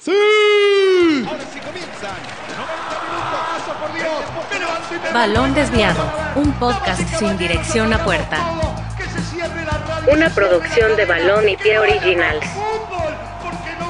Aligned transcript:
¡Sí! 0.00 0.12
Ahora 1.26 1.44
sí 1.52 1.58
comienzan. 1.58 2.16
90 2.56 3.02
minutos. 3.04 3.76
por 3.80 3.92
Dios. 3.94 5.12
Balón 5.12 5.54
desviado. 5.54 6.12
Un 6.36 6.52
podcast 6.52 7.02
sin 7.18 7.36
dirección 7.36 7.92
a 7.92 8.04
puerta. 8.04 8.38
Una 10.12 10.30
producción 10.30 10.96
de 10.96 11.04
Balón 11.04 11.48
y 11.48 11.56
Pie 11.56 11.78
Originals. 11.80 12.46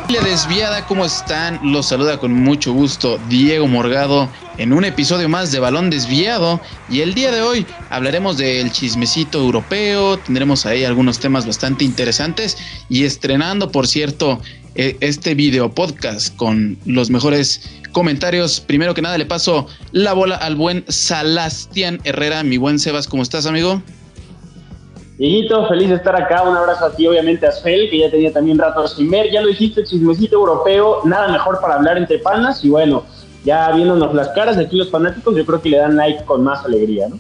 La 0.08 0.22
desviada, 0.22 0.86
¿cómo 0.86 1.04
están? 1.04 1.60
Los 1.62 1.86
saluda 1.86 2.18
con 2.18 2.32
mucho 2.32 2.72
gusto 2.72 3.18
Diego 3.28 3.66
Morgado 3.68 4.30
en 4.58 4.72
un 4.72 4.84
episodio 4.84 5.28
más 5.28 5.52
de 5.52 5.60
Balón 5.60 5.88
Desviado. 5.88 6.60
Y 6.90 7.00
el 7.00 7.14
día 7.14 7.30
de 7.30 7.40
hoy 7.40 7.64
hablaremos 7.90 8.36
del 8.36 8.70
chismecito 8.70 9.38
europeo, 9.38 10.18
tendremos 10.18 10.66
ahí 10.66 10.84
algunos 10.84 11.18
temas 11.18 11.46
bastante 11.46 11.84
interesantes 11.84 12.58
y 12.88 13.04
estrenando, 13.04 13.70
por 13.70 13.86
cierto, 13.86 14.40
e, 14.74 14.96
este 15.00 15.34
video 15.34 15.70
podcast 15.70 16.36
con 16.36 16.76
los 16.84 17.08
mejores 17.08 17.80
comentarios. 17.92 18.60
Primero 18.60 18.94
que 18.94 19.02
nada 19.02 19.16
le 19.16 19.26
paso 19.26 19.66
la 19.92 20.12
bola 20.12 20.36
al 20.36 20.56
buen 20.56 20.84
Salastian 20.88 22.00
Herrera, 22.04 22.42
mi 22.42 22.58
buen 22.58 22.78
Sebas, 22.78 23.06
¿cómo 23.06 23.22
estás 23.22 23.46
amigo? 23.46 23.80
Dieguito, 25.18 25.66
feliz 25.66 25.88
de 25.88 25.96
estar 25.96 26.14
acá. 26.14 26.42
Un 26.44 26.56
abrazo 26.56 26.86
a 26.86 26.94
ti, 26.94 27.06
obviamente, 27.08 27.44
a 27.44 27.50
Sfel, 27.50 27.90
que 27.90 27.98
ya 27.98 28.10
tenía 28.10 28.32
también 28.32 28.56
rato 28.56 28.86
sin 28.86 29.10
ver. 29.10 29.32
Ya 29.32 29.40
lo 29.40 29.48
dijiste, 29.48 29.82
chismecito 29.82 30.36
europeo, 30.36 31.00
nada 31.04 31.26
mejor 31.28 31.60
para 31.60 31.74
hablar 31.74 31.98
entre 31.98 32.18
panas. 32.20 32.64
Y 32.64 32.68
bueno, 32.68 33.04
ya 33.48 33.72
viéndonos 33.72 34.14
las 34.14 34.28
caras 34.28 34.58
de 34.58 34.64
aquí 34.64 34.76
los 34.76 34.90
fanáticos, 34.90 35.34
yo 35.34 35.46
creo 35.46 35.62
que 35.62 35.70
le 35.70 35.78
dan 35.78 35.96
like 35.96 36.22
con 36.26 36.44
más 36.44 36.64
alegría, 36.66 37.08
¿no? 37.08 37.18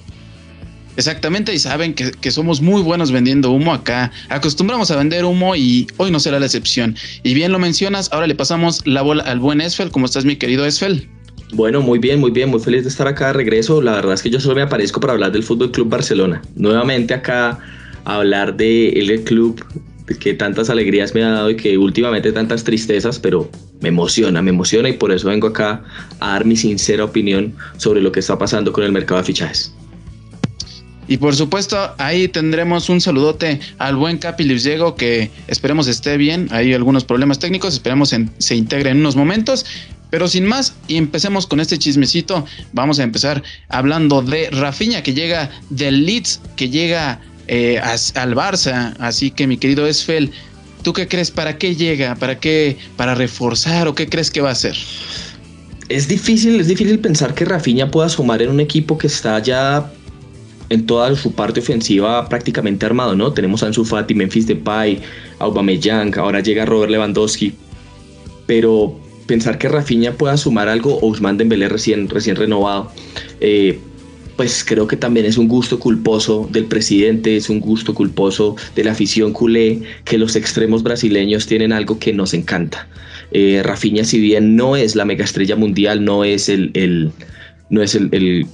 Exactamente, 0.98 1.54
y 1.54 1.58
saben 1.58 1.94
que, 1.94 2.30
somos 2.30 2.60
muy 2.60 2.82
buenos 2.82 3.12
vendiendo 3.12 3.50
humo 3.50 3.72
acá. 3.72 4.10
Acostumbramos 4.28 4.90
a 4.90 4.96
vender 4.96 5.24
humo 5.24 5.56
y 5.56 5.86
hoy 5.96 6.10
no 6.10 6.20
será 6.20 6.38
la 6.38 6.46
excepción. 6.46 6.96
Y 7.22 7.32
bien 7.32 7.52
lo 7.52 7.58
mencionas, 7.58 8.12
ahora 8.12 8.26
le 8.26 8.34
pasamos 8.34 8.86
la 8.86 9.00
bola 9.00 9.22
al 9.22 9.38
buen 9.38 9.60
Esfel. 9.60 9.90
¿Cómo 9.90 10.04
estás, 10.06 10.24
mi 10.24 10.36
querido 10.36 10.66
Esfel? 10.66 11.08
Bueno, 11.54 11.80
muy 11.80 11.98
bien, 11.98 12.20
muy 12.20 12.30
bien, 12.30 12.50
muy 12.50 12.60
feliz 12.60 12.82
de 12.82 12.90
estar 12.90 13.06
acá 13.06 13.28
de 13.28 13.34
regreso. 13.34 13.80
La 13.80 13.92
verdad 13.92 14.12
es 14.12 14.22
que 14.22 14.28
yo 14.28 14.38
solo 14.38 14.56
me 14.56 14.62
aparezco 14.62 15.00
para 15.00 15.14
hablar 15.14 15.32
del 15.32 15.44
Fútbol 15.44 15.70
Club 15.70 15.88
Barcelona. 15.88 16.42
Nuevamente 16.56 17.14
acá 17.14 17.58
a 18.04 18.16
hablar 18.16 18.56
del 18.56 19.10
el 19.10 19.22
club 19.22 19.64
que 20.16 20.34
tantas 20.34 20.70
alegrías 20.70 21.14
me 21.14 21.22
ha 21.22 21.30
dado 21.30 21.50
y 21.50 21.56
que 21.56 21.76
últimamente 21.76 22.32
tantas 22.32 22.64
tristezas, 22.64 23.18
pero 23.18 23.50
me 23.80 23.88
emociona, 23.88 24.40
me 24.42 24.50
emociona 24.50 24.88
y 24.88 24.94
por 24.94 25.12
eso 25.12 25.28
vengo 25.28 25.48
acá 25.48 25.82
a 26.20 26.32
dar 26.32 26.44
mi 26.44 26.56
sincera 26.56 27.04
opinión 27.04 27.54
sobre 27.76 28.00
lo 28.00 28.12
que 28.12 28.20
está 28.20 28.38
pasando 28.38 28.72
con 28.72 28.84
el 28.84 28.92
mercado 28.92 29.20
de 29.20 29.26
fichajes. 29.26 29.74
Y 31.08 31.16
por 31.16 31.34
supuesto, 31.34 31.94
ahí 31.96 32.28
tendremos 32.28 32.90
un 32.90 33.00
saludote 33.00 33.60
al 33.78 33.96
buen 33.96 34.18
Capi 34.18 34.44
Diego, 34.44 34.94
que 34.94 35.30
esperemos 35.46 35.88
esté 35.88 36.18
bien. 36.18 36.48
Hay 36.50 36.74
algunos 36.74 37.04
problemas 37.04 37.38
técnicos, 37.38 37.72
esperemos 37.72 38.14
se 38.38 38.54
integre 38.54 38.90
en 38.90 38.98
unos 38.98 39.16
momentos. 39.16 39.64
Pero 40.10 40.28
sin 40.28 40.46
más, 40.46 40.74
y 40.86 40.96
empecemos 40.96 41.46
con 41.46 41.60
este 41.60 41.78
chismecito. 41.78 42.44
Vamos 42.72 42.98
a 42.98 43.02
empezar 43.04 43.42
hablando 43.68 44.22
de 44.22 44.50
Rafinha, 44.50 45.02
que 45.02 45.14
llega 45.14 45.50
del 45.70 46.06
Leeds, 46.06 46.40
que 46.56 46.70
llega 46.70 47.20
eh, 47.48 47.80
al 47.80 48.34
Barça. 48.34 48.94
Así 48.98 49.30
que, 49.30 49.46
mi 49.46 49.56
querido 49.56 49.86
Esfel, 49.86 50.30
¿tú 50.82 50.92
qué 50.92 51.08
crees? 51.08 51.30
¿Para 51.30 51.58
qué 51.58 51.74
llega? 51.74 52.14
¿Para 52.14 52.38
qué? 52.38 52.76
¿Para 52.96 53.14
reforzar 53.14 53.88
o 53.88 53.94
qué 53.94 54.08
crees 54.08 54.30
que 54.30 54.40
va 54.40 54.50
a 54.50 54.52
hacer? 54.52 54.76
Es 55.88 56.06
difícil, 56.06 56.60
es 56.60 56.68
difícil 56.68 56.98
pensar 56.98 57.34
que 57.34 57.44
Rafinha 57.44 57.90
pueda 57.90 58.08
sumar 58.08 58.42
en 58.42 58.50
un 58.50 58.60
equipo 58.60 58.98
que 58.98 59.06
está 59.06 59.38
ya 59.38 59.90
en 60.68 60.86
toda 60.86 61.14
su 61.16 61.32
parte 61.32 61.60
ofensiva 61.60 62.28
prácticamente 62.28 62.84
armado, 62.84 63.16
¿no? 63.16 63.32
Tenemos 63.32 63.62
a 63.62 63.66
Ansu 63.66 63.84
Fati, 63.84 64.14
Memphis 64.14 64.46
Depay, 64.46 65.00
Aubameyang, 65.38 66.16
ahora 66.18 66.40
llega 66.40 66.66
Robert 66.66 66.90
Lewandowski, 66.90 67.54
pero 68.46 69.00
pensar 69.26 69.58
que 69.58 69.68
Rafinha 69.68 70.12
pueda 70.12 70.36
sumar 70.36 70.68
algo, 70.68 70.96
o 70.96 71.06
Ousmane 71.06 71.38
Dembélé 71.38 71.68
recién, 71.68 72.08
recién 72.08 72.36
renovado, 72.36 72.92
eh, 73.40 73.78
pues 74.38 74.62
creo 74.64 74.86
que 74.86 74.96
también 74.96 75.26
es 75.26 75.36
un 75.36 75.48
gusto 75.48 75.80
culposo 75.80 76.48
del 76.52 76.66
presidente, 76.66 77.36
es 77.36 77.50
un 77.50 77.58
gusto 77.58 77.92
culposo 77.92 78.54
de 78.76 78.84
la 78.84 78.92
afición 78.92 79.32
culé, 79.32 79.82
que 80.04 80.16
los 80.16 80.36
extremos 80.36 80.84
brasileños 80.84 81.48
tienen 81.48 81.72
algo 81.72 81.98
que 81.98 82.12
nos 82.12 82.34
encanta. 82.34 82.86
Eh, 83.32 83.62
Rafinha, 83.64 84.04
si 84.04 84.20
bien 84.20 84.54
no 84.54 84.76
es 84.76 84.94
la 84.94 85.04
mega 85.04 85.24
estrella 85.24 85.56
mundial, 85.56 86.04
no 86.04 86.22
es 86.22 86.48
el, 86.48 87.10
no 87.68 87.82
es 87.82 87.96
el 87.96 88.46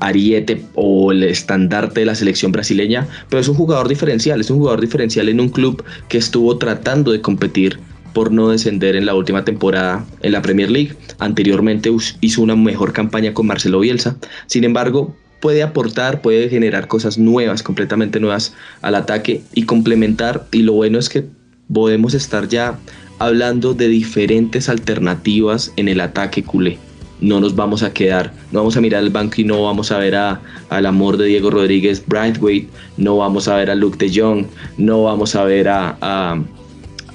ariete 0.00 0.60
o 0.74 1.12
el 1.12 1.22
estandarte 1.22 2.00
de 2.00 2.06
la 2.06 2.16
selección 2.16 2.50
brasileña, 2.50 3.06
pero 3.28 3.40
es 3.40 3.46
un 3.46 3.54
jugador 3.54 3.88
diferencial, 3.88 4.40
es 4.40 4.50
un 4.50 4.58
jugador 4.58 4.80
diferencial 4.80 5.28
en 5.28 5.38
un 5.38 5.48
club 5.48 5.84
que 6.08 6.18
estuvo 6.18 6.58
tratando 6.58 7.12
de 7.12 7.20
competir 7.20 7.78
por 8.14 8.32
no 8.32 8.48
descender 8.48 8.96
en 8.96 9.04
la 9.04 9.14
última 9.14 9.44
temporada 9.44 10.06
en 10.22 10.32
la 10.32 10.40
Premier 10.40 10.70
League. 10.70 10.96
Anteriormente 11.18 11.90
hizo 12.20 12.42
una 12.42 12.56
mejor 12.56 12.94
campaña 12.94 13.34
con 13.34 13.46
Marcelo 13.46 13.80
Bielsa. 13.80 14.16
Sin 14.46 14.64
embargo, 14.64 15.14
puede 15.40 15.62
aportar, 15.62 16.22
puede 16.22 16.48
generar 16.48 16.88
cosas 16.88 17.18
nuevas, 17.18 17.62
completamente 17.62 18.20
nuevas 18.20 18.54
al 18.80 18.94
ataque 18.94 19.42
y 19.52 19.64
complementar. 19.64 20.46
Y 20.52 20.62
lo 20.62 20.72
bueno 20.72 20.98
es 20.98 21.10
que 21.10 21.26
podemos 21.70 22.14
estar 22.14 22.48
ya 22.48 22.78
hablando 23.18 23.74
de 23.74 23.88
diferentes 23.88 24.70
alternativas 24.70 25.72
en 25.76 25.88
el 25.88 26.00
ataque 26.00 26.42
culé 26.42 26.78
no 27.24 27.40
nos 27.40 27.54
vamos 27.56 27.82
a 27.82 27.92
quedar, 27.92 28.32
no 28.52 28.60
vamos 28.60 28.76
a 28.76 28.80
mirar 28.80 29.02
el 29.02 29.10
banco 29.10 29.36
y 29.38 29.44
no 29.44 29.62
vamos 29.62 29.90
a 29.90 29.98
ver 29.98 30.14
a, 30.14 30.40
al 30.68 30.86
amor 30.86 31.16
de 31.16 31.26
Diego 31.26 31.50
Rodríguez 31.50 32.04
Brightweight, 32.06 32.68
no 32.96 33.16
vamos 33.16 33.48
a 33.48 33.56
ver 33.56 33.70
a 33.70 33.74
Luke 33.74 33.96
de 34.04 34.20
Jong, 34.20 34.46
no 34.76 35.04
vamos 35.04 35.34
a 35.34 35.44
ver 35.44 35.68
a, 35.68 36.42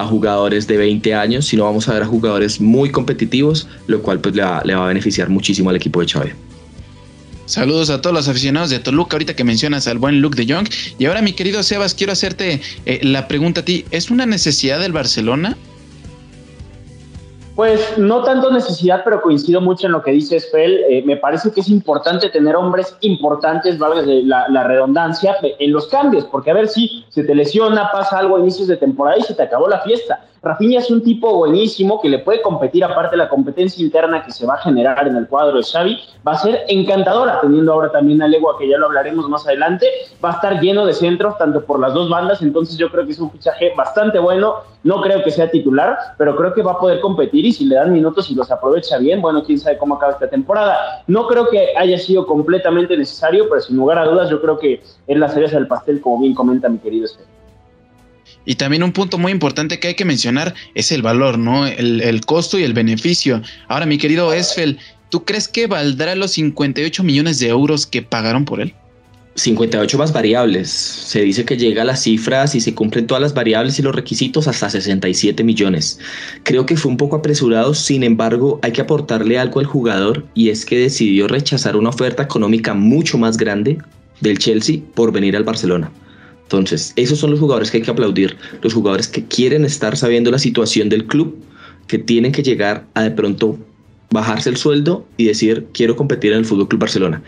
jugadores 0.07 0.67
de 0.67 0.77
20 0.77 1.13
años, 1.13 1.45
sino 1.45 1.65
vamos 1.65 1.87
a 1.89 1.93
ver 1.93 2.03
a 2.03 2.05
jugadores 2.05 2.61
muy 2.61 2.89
competitivos, 2.91 3.67
lo 3.87 4.01
cual 4.01 4.19
pues 4.19 4.35
le 4.35 4.43
va, 4.43 4.59
a 4.59 4.87
beneficiar 4.87 5.29
muchísimo 5.29 5.69
al 5.69 5.75
equipo 5.75 5.99
de 5.99 6.05
Chávez. 6.05 6.35
Saludos 7.45 7.89
a 7.89 7.99
todos 7.99 8.13
los 8.13 8.27
aficionados 8.27 8.69
de 8.69 8.77
Toluca, 8.77 9.15
ahorita 9.15 9.35
que 9.35 9.43
mencionas 9.43 9.87
al 9.87 9.97
buen 9.97 10.21
Luke 10.21 10.41
de 10.41 10.53
Jong. 10.53 10.67
Y 10.99 11.05
ahora, 11.05 11.23
mi 11.23 11.33
querido 11.33 11.63
Sebas, 11.63 11.95
quiero 11.95 12.13
hacerte 12.13 12.61
eh, 12.85 12.99
la 13.01 13.27
pregunta 13.27 13.61
a 13.61 13.65
ti: 13.65 13.85
¿es 13.89 14.11
una 14.11 14.27
necesidad 14.27 14.79
del 14.79 14.91
Barcelona 14.91 15.57
pues 17.59 17.97
no 17.97 18.24
tanto 18.24 18.50
necesidad, 18.52 19.02
pero 19.03 19.22
coincido 19.22 19.59
mucho 19.59 19.88
en 19.88 19.92
lo 19.92 20.02
que 20.02 20.12
dice 20.12 20.40
Spell. 20.40 20.81
Eh, 20.90 21.03
me 21.06 21.18
parece 21.18 21.52
que 21.52 21.59
es 21.59 21.68
importante 21.68 22.30
tener 22.30 22.56
hombres 22.56 22.96
importantes, 23.02 23.78
valga 23.78 24.02
la, 24.02 24.47
la, 24.47 24.64
redundancia, 24.64 25.36
en 25.42 25.74
los 25.74 25.88
cambios, 25.88 26.24
porque 26.24 26.52
a 26.52 26.53
ver 26.53 26.70
si 26.70 27.03
se 27.09 27.22
te 27.22 27.36
lesiona, 27.36 27.92
pasa 27.92 28.18
algo 28.18 28.38
a 28.38 28.40
inicios 28.40 28.70
de 28.70 28.78
temporada 28.78 29.18
y 29.18 29.24
se 29.24 29.34
te 29.34 29.44
acabó 29.44 29.68
la 29.68 29.81
fiesta. 29.81 30.25
Rafinha 30.41 30.79
es 30.79 30.89
un 30.89 31.03
tipo 31.03 31.33
buenísimo 31.33 32.00
que 32.00 32.07
le 32.07 32.19
puede 32.19 32.41
competir, 32.41 32.83
aparte 32.83 33.11
de 33.11 33.17
la 33.17 33.29
competencia 33.29 33.83
interna 33.83 34.23
que 34.23 34.31
se 34.31 34.45
va 34.45 34.53
a 34.53 34.57
generar 34.57 35.05
en 35.05 35.17
el 35.17 35.27
cuadro 35.27 35.57
de 35.57 35.63
Xavi, 35.63 36.00
va 36.25 36.31
a 36.31 36.38
ser 36.38 36.63
encantadora, 36.69 37.41
teniendo 37.41 37.73
ahora 37.73 37.91
también 37.91 38.22
a 38.22 38.27
Legua, 38.27 38.57
que 38.57 38.69
ya 38.69 38.78
lo 38.78 38.85
hablaremos 38.85 39.28
más 39.28 39.45
adelante, 39.45 39.85
va 40.23 40.29
a 40.31 40.33
estar 40.33 40.61
lleno 40.61 40.85
de 40.85 40.94
centros, 40.94 41.38
tanto 41.38 41.66
por 41.66 41.79
las 41.79 41.94
dos 41.94 42.09
bandas, 42.09 42.41
entonces 42.41 42.78
yo 42.78 42.89
creo 42.89 43.05
que 43.05 43.11
es 43.11 43.19
un 43.19 43.31
fichaje 43.31 43.73
bastante 43.75 44.17
bueno, 44.17 44.55
no 44.83 45.01
creo 45.01 45.22
que 45.23 45.31
sea 45.31 45.51
titular, 45.51 45.97
pero 46.17 46.38
creo 46.38 46.53
que 46.53 46.61
va 46.61 46.72
a 46.72 46.79
poder 46.79 47.01
competir 47.01 47.45
y 47.45 47.51
si 47.51 47.66
le 47.66 47.75
dan 47.75 47.91
minutos 47.91 48.29
y 48.31 48.35
los 48.35 48.49
aprovecha 48.49 48.97
bien, 48.97 49.22
bueno, 49.22 49.44
quién 49.44 49.59
sabe 49.59 49.78
cómo 49.78 49.95
acaba 49.95 50.13
esta 50.13 50.29
temporada. 50.29 51.03
No 51.07 51.28
creo 51.28 51.49
que 51.49 51.75
haya 51.78 51.97
sido 51.97 52.25
completamente 52.25 52.95
necesario, 52.95 53.49
pero 53.49 53.59
sin 53.59 53.75
lugar 53.75 53.97
a 53.97 54.05
dudas 54.05 54.29
yo 54.29 54.41
creo 54.41 54.57
que 54.57 54.81
es 55.05 55.17
la 55.17 55.28
cereza 55.28 55.57
del 55.57 55.67
pastel, 55.67 55.99
como 55.99 56.19
bien 56.22 56.33
comenta 56.33 56.69
mi 56.69 56.78
querido 56.78 57.05
Esther. 57.05 57.38
Y 58.49 58.55
también 58.55 58.81
un 58.81 58.93
punto 58.93 59.19
muy 59.19 59.31
importante 59.31 59.77
que 59.77 59.89
hay 59.89 59.93
que 59.93 60.05
mencionar 60.05 60.55
es 60.73 60.91
el 60.91 61.03
valor, 61.03 61.37
¿no? 61.37 61.67
El, 61.67 62.21
costo 62.25 62.57
y 62.57 62.63
el 62.63 62.73
beneficio. 62.73 63.43
Ahora, 63.67 63.85
mi 63.85 63.99
querido 63.99 64.33
Esfel, 64.33 64.79
¿tú 65.09 65.23
crees 65.23 65.47
que 65.47 65.67
valdrá 65.67 66.15
los 66.15 66.31
58 66.31 67.03
millones 67.03 67.37
de 67.37 67.49
euros 67.49 67.85
que 67.85 68.01
pagaron 68.01 68.45
por 68.45 68.59
él? 68.59 68.73
58 69.35 69.95
más 69.99 70.11
variables. 70.11 70.71
Se 70.71 71.21
dice 71.21 71.45
que 71.45 71.57
llega 71.57 71.83
a 71.83 71.85
las 71.85 72.01
cifras 72.01 72.55
y 72.55 72.59
se 72.59 72.73
cumplen 72.73 73.05
todas 73.05 73.21
las 73.21 73.35
variables 73.35 73.77
y 73.77 73.83
los 73.83 73.93
requisitos 73.93 74.47
hasta 74.47 74.67
67 74.67 75.43
millones. 75.43 75.99
Creo 76.41 76.66
que 76.66 76.75
fue 76.75 76.89
un 76.89 76.97
poco 76.97 77.17
apresurado, 77.17 77.75
sin 77.75 78.01
embargo 78.01 78.59
hay 78.63 78.72
que 78.72 78.81
aportarle 78.81 79.37
algo 79.37 79.59
al 79.59 79.67
jugador 79.67 80.25
y 80.34 80.49
es 80.49 80.66
que 80.66 80.79
decidió 80.79 81.28
rechazar 81.28 81.75
una 81.75 81.90
oferta 81.90 82.23
económica 82.23 82.73
mucho 82.73 83.19
más 83.19 83.37
grande 83.37 83.78
del 84.22 84.40
Chelsea 84.40 84.79
por 84.95 85.11
venir 85.11 85.37
al 85.37 85.43
Barcelona. 85.43 85.91
Entonces, 86.49 86.93
esos 86.96 87.19
son 87.19 87.29
los 87.29 87.40
jugadores 87.40 87.69
que 87.69 87.78
hay 87.78 87.84
que 87.84 87.91
aplaudir, 87.91 88.35
los 88.63 88.73
jugadores 88.73 89.07
que 89.07 89.23
quieren 89.23 89.66
estar 89.66 89.96
sabiendo 89.96 90.31
la 90.31 90.40
situación 90.40 90.90
del 90.90 91.05
club, 91.05 91.37
que 91.85 91.99
tienen 91.99 92.31
que 92.31 92.41
llegar 92.41 92.87
a 92.96 93.03
de 93.03 93.11
pronto 93.11 93.59
bajarse 94.09 94.49
el 94.49 94.57
sueldo 94.57 95.05
y 95.16 95.25
decir, 95.25 95.67
quiero 95.73 95.96
competir 95.96 96.31
en 96.31 96.40
el 96.40 96.46
Fútbol 96.46 96.67
Club 96.67 96.81
Barcelona. 96.81 97.22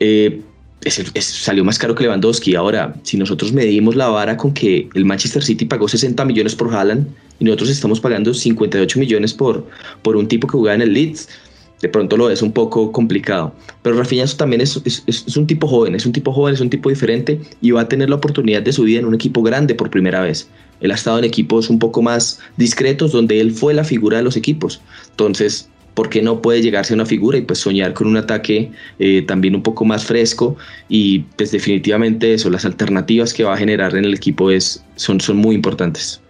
Eh, 0.00 0.40
salió 0.88 1.64
más 1.66 1.78
caro 1.78 1.94
que 1.94 2.04
Lewandowski. 2.04 2.54
Ahora, 2.54 2.94
si 3.02 3.18
nosotros 3.18 3.52
medimos 3.52 3.94
la 3.94 4.08
vara 4.08 4.38
con 4.38 4.54
que 4.54 4.88
el 4.94 5.04
Manchester 5.04 5.42
City 5.42 5.66
pagó 5.66 5.86
60 5.86 6.24
millones 6.24 6.54
por 6.54 6.74
Haaland 6.74 7.08
y 7.40 7.44
nosotros 7.44 7.68
estamos 7.68 8.00
pagando 8.00 8.32
58 8.32 8.98
millones 8.98 9.34
por, 9.34 9.66
por 10.00 10.16
un 10.16 10.26
tipo 10.28 10.46
que 10.46 10.52
jugaba 10.52 10.76
en 10.76 10.82
el 10.82 10.94
Leeds, 10.94 11.28
de 11.82 11.88
pronto 11.88 12.16
lo 12.16 12.30
es 12.30 12.40
un 12.40 12.52
poco 12.52 12.92
complicado. 12.92 13.52
Pero 13.82 13.98
Rafinha 13.98 14.24
también 14.36 14.62
es, 14.62 14.80
es, 14.84 15.36
un 15.36 15.46
tipo 15.46 15.66
joven, 15.66 15.94
es 15.96 16.06
un 16.06 16.12
tipo 16.12 16.32
joven, 16.32 16.54
es 16.54 16.60
un 16.60 16.70
tipo 16.70 16.88
diferente 16.88 17.40
y 17.60 17.72
va 17.72 17.82
a 17.82 17.88
tener 17.88 18.08
la 18.08 18.16
oportunidad 18.16 18.62
de 18.62 18.72
su 18.72 18.84
vida 18.84 19.00
en 19.00 19.04
un 19.04 19.14
equipo 19.14 19.42
grande 19.42 19.74
por 19.74 19.90
primera 19.90 20.20
vez. 20.20 20.48
Él 20.80 20.92
ha 20.92 20.94
estado 20.94 21.18
en 21.18 21.24
equipos 21.24 21.68
un 21.68 21.80
poco 21.80 22.00
más 22.00 22.38
discretos 22.56 23.12
donde 23.12 23.40
él 23.40 23.50
fue 23.50 23.74
la 23.74 23.84
figura 23.84 24.18
de 24.18 24.22
los 24.22 24.36
equipos. 24.36 24.80
Entonces, 25.10 25.68
¿por 25.94 26.08
qué 26.08 26.22
no 26.22 26.40
puede 26.40 26.62
llegarse 26.62 26.92
a 26.92 26.96
una 26.96 27.06
figura 27.06 27.36
y 27.36 27.42
pues 27.42 27.58
soñar 27.58 27.94
con 27.94 28.06
un 28.06 28.16
ataque 28.16 28.70
eh, 29.00 29.22
también 29.22 29.56
un 29.56 29.62
poco 29.64 29.84
más 29.84 30.04
fresco? 30.04 30.56
Y 30.88 31.20
pues 31.36 31.50
definitivamente 31.50 32.32
eso, 32.32 32.48
las 32.48 32.64
alternativas 32.64 33.34
que 33.34 33.42
va 33.42 33.54
a 33.54 33.56
generar 33.56 33.96
en 33.96 34.04
el 34.04 34.14
equipo 34.14 34.52
es, 34.52 34.84
son, 34.94 35.20
son 35.20 35.36
muy 35.36 35.56
importantes. 35.56 36.20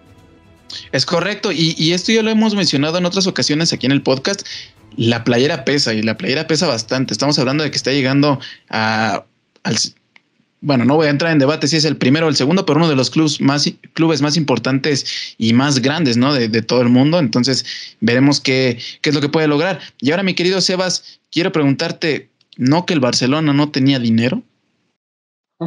Es 0.92 1.04
correcto, 1.04 1.52
y, 1.52 1.74
y, 1.76 1.92
esto 1.92 2.12
ya 2.12 2.22
lo 2.22 2.30
hemos 2.30 2.54
mencionado 2.54 2.96
en 2.96 3.04
otras 3.04 3.26
ocasiones 3.26 3.74
aquí 3.74 3.84
en 3.84 3.92
el 3.92 4.00
podcast 4.00 4.46
la 4.96 5.24
playera 5.24 5.64
pesa 5.64 5.94
y 5.94 6.02
la 6.02 6.16
playera 6.16 6.46
pesa 6.46 6.66
bastante. 6.66 7.12
Estamos 7.12 7.38
hablando 7.38 7.64
de 7.64 7.70
que 7.70 7.76
está 7.76 7.92
llegando 7.92 8.40
a, 8.70 9.24
bueno, 10.60 10.84
no 10.84 10.94
voy 10.94 11.08
a 11.08 11.10
entrar 11.10 11.32
en 11.32 11.38
debate 11.38 11.66
si 11.66 11.76
es 11.76 11.84
el 11.84 11.96
primero 11.96 12.26
o 12.26 12.28
el 12.28 12.36
segundo, 12.36 12.64
pero 12.64 12.78
uno 12.78 12.88
de 12.88 12.96
los 12.96 13.10
clubes 13.10 13.40
más, 13.40 13.70
clubes 13.94 14.22
más 14.22 14.36
importantes 14.36 15.34
y 15.38 15.52
más 15.52 15.80
grandes, 15.80 16.16
¿no? 16.16 16.32
De, 16.32 16.48
de 16.48 16.62
todo 16.62 16.82
el 16.82 16.88
mundo. 16.88 17.18
Entonces, 17.18 17.64
veremos 18.00 18.40
qué, 18.40 18.78
qué 19.00 19.10
es 19.10 19.14
lo 19.14 19.20
que 19.20 19.28
puede 19.28 19.48
lograr. 19.48 19.80
Y 20.00 20.10
ahora, 20.10 20.22
mi 20.22 20.34
querido 20.34 20.60
Sebas, 20.60 21.20
quiero 21.30 21.52
preguntarte, 21.52 22.28
¿no 22.56 22.86
que 22.86 22.94
el 22.94 23.00
Barcelona 23.00 23.52
no 23.52 23.70
tenía 23.70 23.98
dinero? 23.98 24.42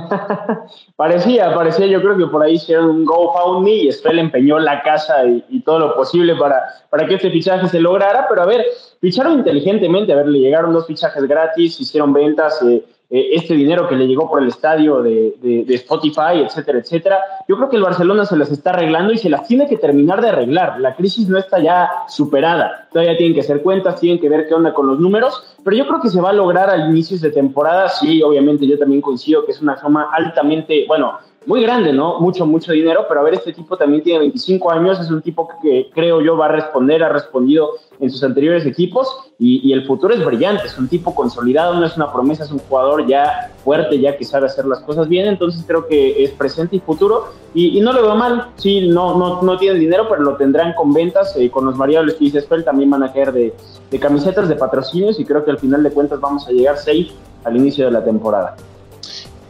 parecía, 0.96 1.54
parecía, 1.54 1.86
yo 1.86 2.02
creo 2.02 2.18
que 2.18 2.28
por 2.28 2.44
ahí 2.44 2.54
hicieron 2.54 2.90
un 2.90 3.06
GoFundMe 3.06 3.72
y 3.72 3.92
Spell 3.92 4.20
empeñó 4.20 4.60
la 4.60 4.82
casa 4.84 5.26
y, 5.26 5.62
todo 5.62 5.80
lo 5.80 5.96
posible 5.96 6.36
para, 6.36 6.62
para 6.90 7.08
que 7.08 7.16
este 7.16 7.32
fichaje 7.32 7.68
se 7.68 7.80
lograra, 7.80 8.28
pero 8.30 8.42
a 8.42 8.46
ver, 8.46 8.66
ficharon 9.02 9.34
inteligentemente, 9.34 10.14
a 10.14 10.18
ver, 10.18 10.28
le 10.28 10.40
llegaron 10.40 10.74
dos 10.74 10.88
fichajes 10.88 11.24
gratis, 11.28 11.80
hicieron 11.80 12.14
ventas, 12.14 12.62
eh, 12.64 12.84
eh, 13.10 13.30
este 13.34 13.54
dinero 13.54 13.88
que 13.88 13.96
le 13.96 14.08
llegó 14.08 14.28
por 14.28 14.42
el 14.42 14.48
estadio 14.48 15.04
de, 15.04 15.36
de, 15.42 15.76
Spotify, 15.76 16.42
etcétera, 16.44 16.80
etcétera. 16.80 17.20
Yo 17.48 17.56
creo 17.56 17.70
que 17.70 17.76
el 17.76 17.84
Barcelona 17.84 18.26
se 18.26 18.36
las 18.36 18.52
está 18.52 18.72
arreglando 18.72 19.14
y 19.14 19.18
se 19.18 19.30
las 19.30 19.48
tiene 19.48 19.68
que 19.68 19.78
terminar 19.78 20.22
de 20.22 20.30
arreglar. 20.30 20.80
La 20.80 20.96
crisis 20.96 21.30
no 21.30 21.38
está 21.38 21.60
ya 21.60 21.90
superada. 22.08 22.88
Todavía 22.92 23.16
tienen 23.16 23.36
que 23.36 23.42
hacer 23.42 23.62
cuentas, 23.62 24.00
tienen 24.00 24.20
que 24.20 24.28
ver 24.28 24.48
qué 24.48 24.56
onda 24.56 24.74
con 24.74 24.88
los 24.88 25.00
números, 25.00 25.56
pero 25.64 25.78
yo 25.78 25.86
creo 25.88 26.02
que 26.02 26.10
se 26.10 26.20
va 26.20 26.32
a 26.32 26.34
lograr 26.34 26.70
al 26.70 26.90
inicio 26.90 27.18
de 27.20 27.30
temporada. 27.30 27.90
Sí, 27.90 28.24
obviamente 28.24 28.66
yo 28.66 28.80
también 28.80 29.02
coincido 29.02 29.46
que 29.46 29.52
es 29.52 29.62
una 29.62 29.78
suma 29.78 30.10
altamente, 30.12 30.86
bueno, 30.88 31.20
muy 31.46 31.62
grande, 31.62 31.94
¿no? 31.94 32.20
Mucho, 32.20 32.46
mucho 32.46 32.72
dinero, 32.72 33.06
pero 33.08 33.20
a 33.20 33.24
ver, 33.24 33.36
este 33.36 33.54
tipo 33.54 33.78
también 33.78 34.04
tiene 34.04 34.20
25 34.20 34.72
años, 34.72 35.00
es 35.00 35.12
un 35.12 35.22
tipo 35.22 35.48
que 35.62 35.90
creo 35.94 36.22
yo 36.22 36.38
va 36.38 36.46
a 36.46 36.50
responder, 36.50 37.04
ha 37.04 37.10
respondido 37.10 37.72
en 38.00 38.10
sus 38.10 38.24
anteriores 38.24 38.66
equipos 38.66 39.08
y, 39.38 39.72
el 39.74 39.86
futuro 39.86 40.14
es 40.14 40.24
brillante, 40.24 40.66
es 40.66 40.78
un 40.78 40.88
tipo 40.88 41.14
consolidado, 41.14 41.76
no 41.76 41.86
es 41.86 41.96
una 41.98 42.12
promesa, 42.12 42.46
es 42.46 42.52
un 42.52 42.60
jugador 42.60 43.06
ya 43.08 43.52
fuerte, 43.64 44.00
ya 44.00 44.18
que 44.18 44.26
sabe 44.26 44.48
hacer 44.48 44.66
las 44.66 44.80
cosas 44.80 45.08
bien, 45.08 45.28
entonces 45.28 45.64
creo 45.68 45.88
que 45.88 46.24
es 46.24 46.32
presente 46.32 46.78
y 46.78 46.80
futuro 46.80 47.26
y, 47.54 47.80
no 47.82 47.94
lo 47.94 48.02
veo 48.02 48.16
mal, 48.16 48.50
sí, 48.56 48.88
no, 48.88 49.18
no, 49.18 49.42
no 49.42 49.58
tienen 49.58 49.80
dinero, 49.80 50.08
pero 50.10 50.24
lo 50.24 50.36
tendrán 50.36 50.74
con 50.74 50.94
ventas, 50.94 51.36
eh, 51.38 51.50
con 51.50 51.66
los 51.66 51.78
variables 51.78 52.16
que 52.16 52.26
dice 52.26 52.42
Spell 52.42 52.64
también 52.64 52.90
van 52.90 53.04
a 53.04 53.14
caer 53.14 53.32
de, 53.32 53.54
de 53.92 54.00
camisetas, 54.00 54.50
de 54.50 54.56
patrocinios 54.56 55.20
y 55.20 55.26
creo 55.26 55.46
que 55.46 55.52
al 55.52 55.60
final 55.60 55.84
de 55.84 55.92
cuentas 55.92 56.20
vamos 56.20 56.48
a 56.48 56.52
llegar 56.52 56.78
safe 56.78 57.12
al 57.44 57.56
inicio 57.56 57.86
de 57.86 57.92
la 57.92 58.04
temporada 58.04 58.56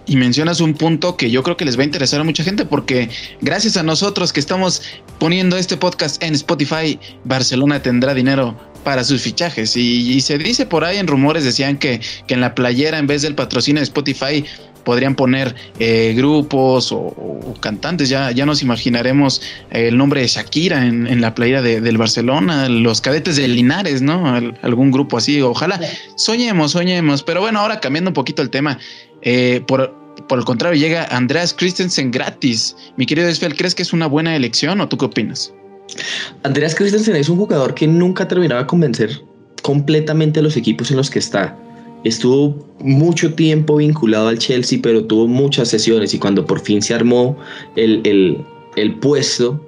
y 0.06 0.16
mencionas 0.16 0.62
un 0.62 0.74
punto 0.74 1.18
que 1.18 1.32
yo 1.32 1.44
creo 1.44 1.58
que 1.58 1.66
les 1.66 1.78
va 1.78 1.82
a 1.82 1.86
interesar 1.86 2.22
a 2.22 2.24
mucha 2.24 2.44
gente 2.44 2.66
porque 2.66 3.10
gracias 3.42 3.78
a 3.78 3.84
nosotros 3.84 4.34
que 4.34 4.40
estamos 4.40 4.82
poniendo 5.20 5.58
este 5.58 5.78
podcast 5.78 6.22
en 6.24 6.36
Spotify, 6.36 7.00
Barcelona 7.24 7.82
tendrá 7.82 8.14
dinero 8.14 8.56
para 8.84 9.04
sus 9.04 9.22
fichajes. 9.22 9.76
Y, 9.76 10.22
se 10.22 10.38
dice 10.38 10.66
por 10.66 10.86
ahí 10.86 10.98
en 10.98 11.08
rumores 11.08 11.44
decían 11.44 11.78
que, 11.78 12.00
que, 12.28 12.36
en 12.36 12.42
la 12.42 12.54
playera 12.54 13.00
en 13.00 13.08
vez 13.08 13.24
del 13.24 13.36
patrocinio 13.36 13.80
de 13.80 13.86
Spotify 13.86 14.46
podrían 14.86 15.16
poner 15.16 15.54
eh, 15.80 16.14
grupos 16.16 16.94
o, 16.94 17.54
cantantes, 17.60 18.08
ya, 18.08 18.32
ya 18.32 18.46
nos 18.46 18.62
imaginaremos 18.62 19.42
el 19.72 19.98
nombre 19.98 20.22
de 20.22 20.28
Shakira 20.28 20.86
en, 20.86 21.20
la 21.20 21.34
playera 21.36 21.62
del 21.62 21.98
Barcelona, 21.98 22.70
los 22.70 23.02
cadetes 23.02 23.36
de 23.36 23.48
Linares, 23.48 24.02
¿no? 24.02 24.36
algún 24.62 24.92
grupo 24.92 25.18
así, 25.18 25.42
ojalá, 25.42 25.80
soñemos, 26.16 26.72
soñemos, 26.72 27.24
pero 27.24 27.42
bueno, 27.42 27.60
ahora 27.60 27.80
cambiando 27.80 28.12
un 28.12 28.14
poquito 28.14 28.42
el 28.42 28.52
tema, 28.52 28.78
eh, 29.26 29.62
por, 29.68 29.94
por 30.28 30.40
el 30.40 30.46
contrario, 30.46 30.80
llega 30.80 31.06
Andreas 31.06 31.54
Christensen 31.54 32.12
gratis. 32.12 32.76
Mi 32.96 33.06
querido 33.06 33.28
Esfel, 33.28 33.56
¿crees 33.56 33.76
que 33.76 33.82
es 33.82 33.92
una 33.92 34.08
buena 34.08 34.36
elección 34.36 34.80
o 34.80 34.88
tú 34.88 34.98
qué 34.98 35.06
opinas? 35.06 35.54
Andreas 36.44 36.76
Christensen 36.76 37.16
es 37.16 37.30
un 37.30 37.38
jugador 37.38 37.74
que 37.74 37.88
nunca 37.88 38.28
terminaba 38.28 38.62
de 38.62 38.68
convencer 38.68 39.22
completamente 39.62 40.40
a 40.40 40.44
los 40.44 40.58
equipos 40.58 40.92
en 40.92 40.98
los 40.98 41.10
que 41.10 41.20
está. 41.20 41.58
Estuvo 42.04 42.68
mucho 42.80 43.34
tiempo 43.34 43.78
vinculado 43.78 44.28
al 44.28 44.38
Chelsea, 44.38 44.80
pero 44.82 45.06
tuvo 45.06 45.28
muchas 45.28 45.70
sesiones 45.70 46.14
y 46.14 46.20
cuando 46.20 46.46
por 46.46 46.60
fin 46.60 46.82
se 46.82 46.94
armó 46.94 47.36
el, 47.76 48.02
el, 48.76 48.96
puesto 49.00 49.60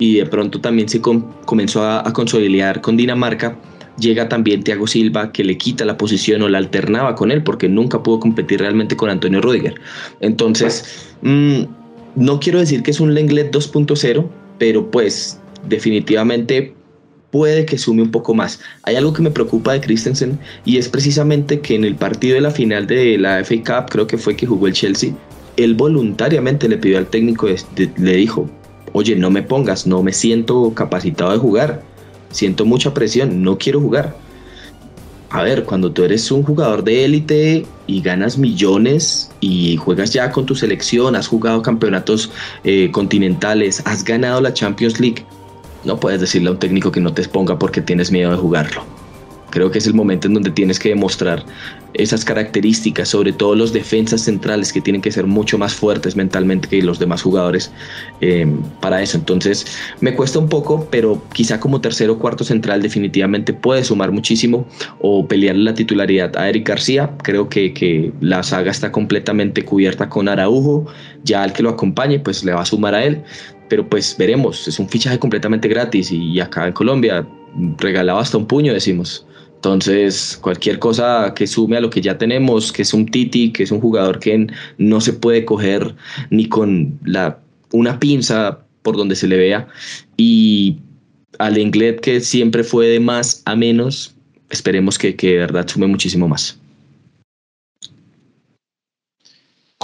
y 0.00 0.16
de 0.16 0.26
pronto 0.26 0.60
también 0.60 0.88
se 0.88 1.00
comenzó 1.00 1.84
a, 1.84 2.00
a 2.00 2.12
consolidar 2.12 2.80
con 2.80 2.96
Dinamarca, 2.96 3.56
llega 3.98 4.28
también 4.28 4.62
Thiago 4.62 4.86
Silva 4.86 5.32
que 5.32 5.44
le 5.44 5.56
quita 5.56 5.84
la 5.84 5.96
posición 5.96 6.42
o 6.42 6.48
la 6.48 6.58
alternaba 6.58 7.14
con 7.14 7.30
él 7.30 7.42
porque 7.42 7.68
nunca 7.68 8.02
pudo 8.02 8.20
competir 8.20 8.60
realmente 8.60 8.96
con 8.96 9.10
Antonio 9.10 9.40
Rudiger. 9.40 9.74
Entonces, 10.20 11.14
mm, 11.22 11.62
no 12.16 12.40
quiero 12.40 12.58
decir 12.58 12.82
que 12.82 12.90
es 12.90 13.00
un 13.00 13.14
Lenglet 13.14 13.52
2.0, 13.52 14.28
pero 14.58 14.90
pues 14.90 15.40
definitivamente 15.68 16.74
puede 17.30 17.66
que 17.66 17.78
sume 17.78 18.02
un 18.02 18.10
poco 18.10 18.34
más. 18.34 18.60
Hay 18.84 18.96
algo 18.96 19.12
que 19.12 19.22
me 19.22 19.30
preocupa 19.30 19.72
de 19.72 19.80
Christensen 19.80 20.38
y 20.64 20.78
es 20.78 20.88
precisamente 20.88 21.60
que 21.60 21.74
en 21.74 21.84
el 21.84 21.96
partido 21.96 22.36
de 22.36 22.40
la 22.40 22.50
final 22.50 22.86
de 22.86 23.18
la 23.18 23.40
FA 23.44 23.56
Cup, 23.56 23.90
creo 23.90 24.06
que 24.06 24.18
fue 24.18 24.36
que 24.36 24.46
jugó 24.46 24.68
el 24.68 24.72
Chelsea, 24.72 25.12
él 25.56 25.74
voluntariamente 25.74 26.68
le 26.68 26.76
pidió 26.76 26.98
al 26.98 27.06
técnico, 27.06 27.48
le 27.96 28.12
dijo, 28.16 28.48
oye, 28.92 29.16
no 29.16 29.30
me 29.30 29.42
pongas, 29.42 29.86
no 29.86 30.02
me 30.02 30.12
siento 30.12 30.72
capacitado 30.74 31.32
de 31.32 31.38
jugar 31.38 31.93
siento 32.34 32.64
mucha 32.64 32.92
presión, 32.92 33.42
no 33.42 33.56
quiero 33.56 33.80
jugar. 33.80 34.16
A 35.30 35.42
ver, 35.42 35.64
cuando 35.64 35.90
tú 35.90 36.04
eres 36.04 36.30
un 36.30 36.42
jugador 36.42 36.84
de 36.84 37.04
élite 37.04 37.66
y 37.86 38.00
ganas 38.00 38.38
millones 38.38 39.30
y 39.40 39.76
juegas 39.76 40.12
ya 40.12 40.30
con 40.30 40.46
tu 40.46 40.54
selección, 40.54 41.16
has 41.16 41.26
jugado 41.26 41.62
campeonatos 41.62 42.30
eh, 42.62 42.90
continentales, 42.92 43.82
has 43.86 44.04
ganado 44.04 44.40
la 44.40 44.52
Champions 44.52 45.00
League, 45.00 45.24
no 45.84 45.98
puedes 45.98 46.20
decirle 46.20 46.48
a 46.48 46.52
un 46.52 46.58
técnico 46.58 46.92
que 46.92 47.00
no 47.00 47.12
te 47.12 47.22
exponga 47.22 47.58
porque 47.58 47.80
tienes 47.80 48.10
miedo 48.10 48.30
de 48.30 48.36
jugarlo. 48.36 48.93
Creo 49.54 49.70
que 49.70 49.78
es 49.78 49.86
el 49.86 49.94
momento 49.94 50.26
en 50.26 50.34
donde 50.34 50.50
tienes 50.50 50.80
que 50.80 50.88
demostrar 50.88 51.44
esas 51.94 52.24
características, 52.24 53.08
sobre 53.08 53.32
todo 53.32 53.54
los 53.54 53.72
defensas 53.72 54.22
centrales 54.22 54.72
que 54.72 54.80
tienen 54.80 55.00
que 55.00 55.12
ser 55.12 55.28
mucho 55.28 55.58
más 55.58 55.74
fuertes 55.74 56.16
mentalmente 56.16 56.66
que 56.66 56.82
los 56.82 56.98
demás 56.98 57.22
jugadores 57.22 57.70
eh, 58.20 58.48
para 58.80 59.00
eso. 59.00 59.16
Entonces 59.16 59.64
me 60.00 60.16
cuesta 60.16 60.40
un 60.40 60.48
poco, 60.48 60.88
pero 60.90 61.22
quizá 61.32 61.60
como 61.60 61.80
tercero 61.80 62.14
o 62.14 62.18
cuarto 62.18 62.42
central 62.42 62.82
definitivamente 62.82 63.52
puede 63.52 63.84
sumar 63.84 64.10
muchísimo 64.10 64.66
o 65.00 65.28
pelear 65.28 65.54
la 65.54 65.72
titularidad 65.72 66.36
a 66.36 66.48
Eric 66.48 66.68
García. 66.68 67.16
Creo 67.22 67.48
que, 67.48 67.72
que 67.72 68.12
la 68.20 68.42
saga 68.42 68.72
está 68.72 68.90
completamente 68.90 69.64
cubierta 69.64 70.08
con 70.08 70.28
Araujo, 70.28 70.86
ya 71.22 71.44
al 71.44 71.52
que 71.52 71.62
lo 71.62 71.70
acompañe 71.70 72.18
pues 72.18 72.42
le 72.42 72.52
va 72.52 72.62
a 72.62 72.66
sumar 72.66 72.96
a 72.96 73.04
él 73.04 73.22
pero 73.68 73.88
pues 73.88 74.14
veremos, 74.18 74.68
es 74.68 74.78
un 74.78 74.88
fichaje 74.88 75.18
completamente 75.18 75.68
gratis 75.68 76.12
y 76.12 76.38
acá 76.38 76.66
en 76.66 76.74
Colombia 76.74 77.26
regalaba 77.78 78.20
hasta 78.20 78.36
un 78.36 78.46
puño, 78.46 78.72
decimos. 78.72 79.26
Entonces, 79.64 80.38
cualquier 80.40 80.78
cosa 80.78 81.32
que 81.34 81.46
sume 81.46 81.76
a 81.76 81.80
lo 81.80 81.90
que 81.90 82.00
ya 82.00 82.18
tenemos, 82.18 82.70
que 82.70 82.82
es 82.82 82.92
un 82.92 83.06
Titi, 83.06 83.50
que 83.50 83.62
es 83.62 83.70
un 83.70 83.80
jugador 83.80 84.18
que 84.18 84.46
no 84.78 85.00
se 85.00 85.12
puede 85.14 85.44
coger 85.44 85.94
ni 86.30 86.48
con 86.48 86.98
la, 87.04 87.38
una 87.72 87.98
pinza 87.98 88.60
por 88.82 88.96
donde 88.96 89.16
se 89.16 89.26
le 89.26 89.38
vea, 89.38 89.66
y 90.16 90.76
al 91.38 91.56
Englet 91.56 92.00
que 92.00 92.20
siempre 92.20 92.62
fue 92.62 92.88
de 92.88 93.00
más 93.00 93.42
a 93.46 93.56
menos, 93.56 94.14
esperemos 94.50 94.98
que, 94.98 95.16
que 95.16 95.32
de 95.32 95.38
verdad 95.38 95.66
sume 95.66 95.86
muchísimo 95.86 96.28
más. 96.28 96.58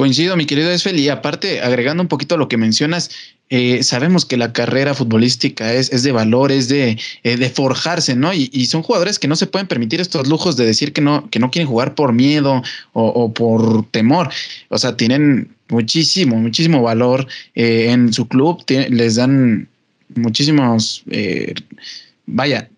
Coincido, 0.00 0.35
mi 0.35 0.47
querido 0.47 0.71
Esfel, 0.71 0.99
y 0.99 1.11
aparte, 1.11 1.61
agregando 1.61 2.02
un 2.02 2.09
poquito 2.09 2.35
a 2.35 2.38
lo 2.38 2.49
que 2.49 2.57
mencionas, 2.57 3.11
eh, 3.50 3.83
sabemos 3.83 4.25
que 4.25 4.38
la 4.38 4.54
carrera 4.54 4.95
futbolística 4.95 5.75
es, 5.75 5.92
es 5.92 6.02
de 6.02 6.11
valor, 6.11 6.52
es 6.52 6.71
de, 6.71 6.99
eh, 7.23 7.50
forjarse, 7.50 8.16
¿no? 8.16 8.33
Y, 8.33 8.64
son 8.64 8.80
jugadores 8.83 9.19
que 9.19 9.28
no 9.28 9.37
se 9.37 9.47
pueden 9.47 9.69
permitir 9.69 10.00
estos 10.00 10.26
lujos 10.26 10.57
de 10.57 10.64
decir 10.64 10.95
que 10.95 11.02
no, 11.02 11.28
que 11.28 11.38
no 11.38 11.50
quieren 11.50 11.69
jugar 11.69 11.95
por 11.95 12.14
miedo 12.14 12.62
o, 12.95 13.09
o 13.09 13.35
por 13.35 13.85
temor. 13.90 14.30
O 14.71 14.78
sea, 14.78 14.97
tienen 14.97 15.54
muchísimo, 15.69 16.37
muchísimo 16.37 16.80
valor 16.80 17.26
eh, 17.54 17.90
en 17.90 18.11
su 18.14 18.26
club, 18.26 18.64
les 18.69 19.16
dan 19.16 19.69
muchísimos, 20.14 21.04
vaya, 22.25 22.71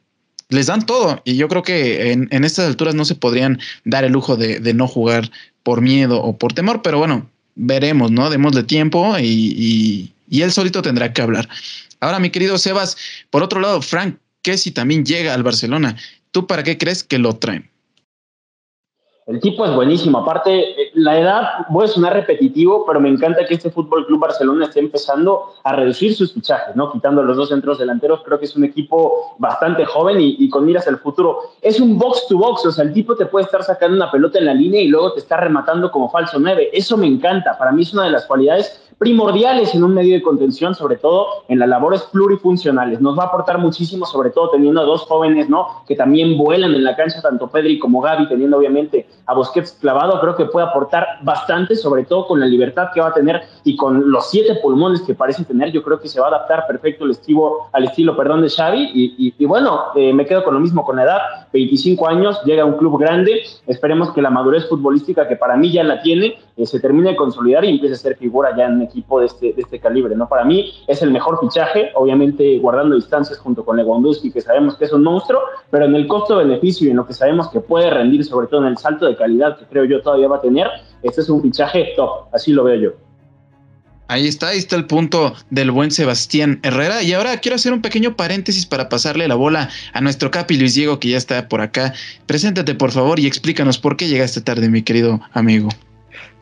les 0.53 0.67
dan 0.67 0.87
todo. 0.87 1.21
Y 1.25 1.37
yo 1.37 1.49
creo 1.49 1.63
que 1.63 2.13
en, 2.13 2.29
en, 2.31 2.45
estas 2.45 2.67
alturas 2.67 2.95
no 2.95 3.05
se 3.05 3.15
podrían 3.15 3.59
dar 3.85 4.05
el 4.05 4.13
lujo 4.13 4.37
de, 4.37 4.61
de 4.61 4.75
no 4.75 4.87
jugar 4.87 5.31
por 5.63 5.81
miedo 5.81 6.23
o 6.23 6.37
por 6.37 6.53
temor, 6.53 6.83
pero 6.83 6.99
bueno, 6.99 7.29
veremos, 7.55 8.11
¿no? 8.11 8.31
Démosle 8.31 8.63
tiempo 8.63 9.19
y, 9.19 10.13
y, 10.29 10.43
él 10.43 10.51
solito 10.51 10.83
tendrá 10.83 11.13
que 11.13 11.23
hablar. 11.23 11.49
Ahora, 12.01 12.19
mi 12.19 12.31
querido 12.31 12.59
Sebas, 12.59 12.97
por 13.31 13.43
otro 13.43 13.61
lado, 13.61 13.83
Frank, 13.83 14.17
si 14.57 14.73
también 14.73 15.05
llega 15.05 15.35
al 15.35 15.43
Barcelona. 15.43 15.97
¿Tú 16.31 16.47
para 16.47 16.63
qué 16.63 16.79
crees 16.79 17.05
que 17.05 17.19
lo 17.19 17.37
traen? 17.37 17.71
El 19.27 19.41
tipo 19.41 19.65
es 19.65 19.75
buenísimo. 19.75 20.19
Aparte, 20.19 20.61
eh, 20.61 20.91
la 21.03 21.19
edad, 21.19 21.43
voy 21.69 21.85
a 21.85 21.89
sonar 21.89 22.13
repetitivo, 22.13 22.85
pero 22.87 23.01
me 23.01 23.09
encanta 23.09 23.45
que 23.47 23.55
este 23.55 23.71
Fútbol 23.71 24.07
Club 24.07 24.21
Barcelona 24.21 24.67
esté 24.67 24.81
empezando 24.81 25.55
a 25.63 25.73
reducir 25.75 26.15
sus 26.15 26.33
fichajes, 26.33 26.77
¿no? 26.77 26.93
Quitando 26.93 27.23
los 27.23 27.37
dos 27.37 27.49
centros 27.49 27.79
delanteros, 27.79 28.23
creo 28.25 28.39
que 28.39 28.45
es 28.45 28.57
un 28.57 28.65
equipo 28.65 29.35
bastante 29.39 29.85
joven 29.85 30.19
y, 30.21 30.49
con 30.49 30.65
miras 30.65 30.87
al 30.89 30.99
futuro. 30.99 31.39
Es 31.61 31.81
un 31.81 31.99
box 31.99 32.27
to 32.29 32.39
box, 32.39 32.67
o 32.67 32.73
sea, 32.73 32.85
el 32.85 32.93
tipo 32.93 33.17
te 33.17 33.27
puede 33.27 33.45
estar 33.45 33.63
sacando 33.63 33.97
una 33.97 34.11
pelota 34.11 34.39
en 34.39 34.47
la 34.47 34.55
línea 34.55 34.81
y 34.81 34.89
luego 34.89 35.13
te 35.13 35.21
está 35.21 35.37
rematando 35.37 35.91
como 35.91 36.11
falso 36.11 36.39
9. 36.39 36.71
Eso 36.73 36.97
me 36.97 37.07
encanta. 37.07 37.57
Para 37.59 37.73
mí 37.73 37.83
es 37.83 37.93
una 37.93 38.05
de 38.05 38.11
las 38.11 38.27
cualidades 38.27 38.83
primordiales 39.03 39.75
en 39.75 39.83
un 39.83 39.95
medio 39.95 40.15
de 40.15 40.23
contención, 40.23 40.77
sobre 40.77 40.97
todo 40.97 41.27
en 41.49 41.59
las 41.59 41.69
labores 41.69 42.03
plurifuncionales. 42.03 43.01
Nos 43.01 43.19
va 43.19 43.25
a 43.25 43.27
aportar 43.27 43.59
muchísimo, 43.59 44.07
sobre 44.07 44.31
todo 44.31 44.51
teniendo 44.51 44.81
a 44.81 44.85
dos 44.85 45.03
jóvenes, 45.03 45.49
¿no? 45.49 45.83
Que 45.89 45.97
también 45.97 46.39
vuelan 46.39 46.73
en 46.73 46.85
la 46.85 46.95
cancha, 46.95 47.21
tanto 47.21 47.49
Pedri 47.49 47.81
como 47.81 48.01
Gaby, 48.01 48.29
teniendo 48.29 48.59
obviamente 48.59 49.09
a 49.27 49.35
Busquets 49.35 49.73
clavado, 49.81 50.21
creo 50.21 50.37
que 50.37 50.45
puede 50.45 50.69
aportar 50.69 50.92
bastante, 51.23 51.77
sobre 51.77 52.05
todo 52.05 52.27
con 52.27 52.41
la 52.41 52.47
libertad 52.47 52.89
que 52.93 53.01
va 53.01 53.09
a 53.09 53.15
tener 53.15 53.43
y 53.65 53.77
con 53.77 54.11
los 54.11 54.31
siete 54.31 54.57
pulmones 54.57 55.03
que 55.03 55.15
parece 55.15 55.45
tener, 55.45 55.71
yo 55.73 55.83
creo 55.83 56.01
que 56.01 56.09
se 56.09 56.21
va 56.21 56.27
a 56.27 56.29
adaptar 56.31 56.67
perfecto 56.67 57.05
al 57.05 57.13
estilo, 57.13 57.69
al 57.73 57.85
estilo 57.85 58.17
perdón, 58.17 58.43
de 58.43 58.51
Xavi. 58.51 58.91
Y, 59.39 59.45
bueno, 59.45 59.81
eh, 59.95 60.13
me 60.13 60.27
quedo 60.27 60.45
con 60.45 60.55
lo 60.55 60.61
mismo 60.61 60.85
con 60.85 60.97
la 60.97 61.05
edad, 61.05 61.21
25 61.53 62.09
años, 62.09 62.41
llega 62.45 62.63
a 62.63 62.67
un 62.67 62.77
club 62.77 62.99
grande, 62.99 63.43
esperemos 63.67 64.13
que 64.13 64.23
la 64.23 64.31
madurez 64.31 64.69
futbolística, 64.69 65.29
que 65.29 65.37
para 65.37 65.57
mí 65.57 65.71
ya 65.71 65.85
la 65.85 66.03
tiene, 66.03 66.39
eh, 66.57 66.67
se 66.67 66.81
termine 66.81 67.11
de 67.11 67.17
consolidar 67.17 67.65
y 67.65 67.71
empiece 67.71 67.95
a 67.95 67.99
ser 67.99 68.17
figura 68.17 68.55
ya 68.57 68.67
en 68.67 68.83
equipo 68.83 69.21
de 69.21 69.27
este, 69.27 69.53
de 69.53 69.63
este 69.63 69.79
calibre. 69.79 70.15
¿no? 70.15 70.29
Para 70.29 70.45
mí 70.45 70.73
es 70.87 71.03
el 71.03 71.11
mejor 71.11 71.39
fichaje, 71.41 71.91
obviamente 71.95 72.59
guardando 72.59 72.95
distancias 72.95 73.39
junto 73.39 73.65
con 73.65 73.77
Lewandowski, 73.77 74.31
que 74.31 74.41
sabemos 74.41 74.77
que 74.77 74.85
es 74.85 74.93
un 74.93 75.03
monstruo, 75.03 75.41
pero 75.71 75.87
en 75.87 75.95
el 75.95 76.07
costo-beneficio 76.07 76.87
y 76.87 76.91
en 76.91 76.97
lo 76.97 77.07
que 77.07 77.15
sabemos 77.15 77.49
que 77.49 77.61
puede 77.61 77.91
rendir, 77.91 78.25
sobre 78.25 78.47
todo 78.47 78.61
en 78.63 78.69
el 78.69 78.79
salto 78.79 79.07
de 79.07 79.17
calidad 79.17 79.59
que 79.59 79.67
creo 79.67 79.85
yo 79.85 80.03
todavía 80.03 80.29
va 80.29 80.37
a 80.37 80.41
tener, 80.41 80.69
este 81.02 81.21
es 81.21 81.29
un 81.29 81.43
fichaje 81.43 81.93
top, 81.97 82.29
así 82.33 82.52
lo 82.52 82.64
veo 82.64 82.76
yo. 82.76 82.91
Ahí 84.09 84.26
está, 84.26 84.49
ahí 84.49 84.59
está 84.59 84.76
el 84.76 84.85
punto 84.85 85.35
del 85.49 85.71
buen 85.71 85.91
Sebastián 85.91 86.61
Herrera. 86.62 87.02
Y 87.02 87.14
ahora 87.14 87.38
quiero 87.38 87.55
hacer 87.55 87.73
un 87.73 87.81
pequeño 87.81 88.14
paréntesis 88.14 88.67
para 88.67 88.91
pasarle 88.91 89.26
la 89.26 89.37
bola 89.37 89.71
a 89.95 90.00
nuestro 90.02 90.31
capi 90.31 90.59
Luis 90.59 90.75
Diego, 90.75 91.00
que 91.00 91.09
ya 91.09 91.17
está 91.17 91.49
por 91.49 91.62
acá. 91.62 91.95
Preséntate, 92.26 92.75
por 92.75 92.91
favor, 92.91 93.19
y 93.19 93.26
explícanos 93.26 93.79
por 93.79 93.97
qué 93.97 94.09
llegaste 94.09 94.43
tarde, 94.43 94.69
mi 94.69 94.83
querido 94.83 95.21
amigo. 95.33 95.71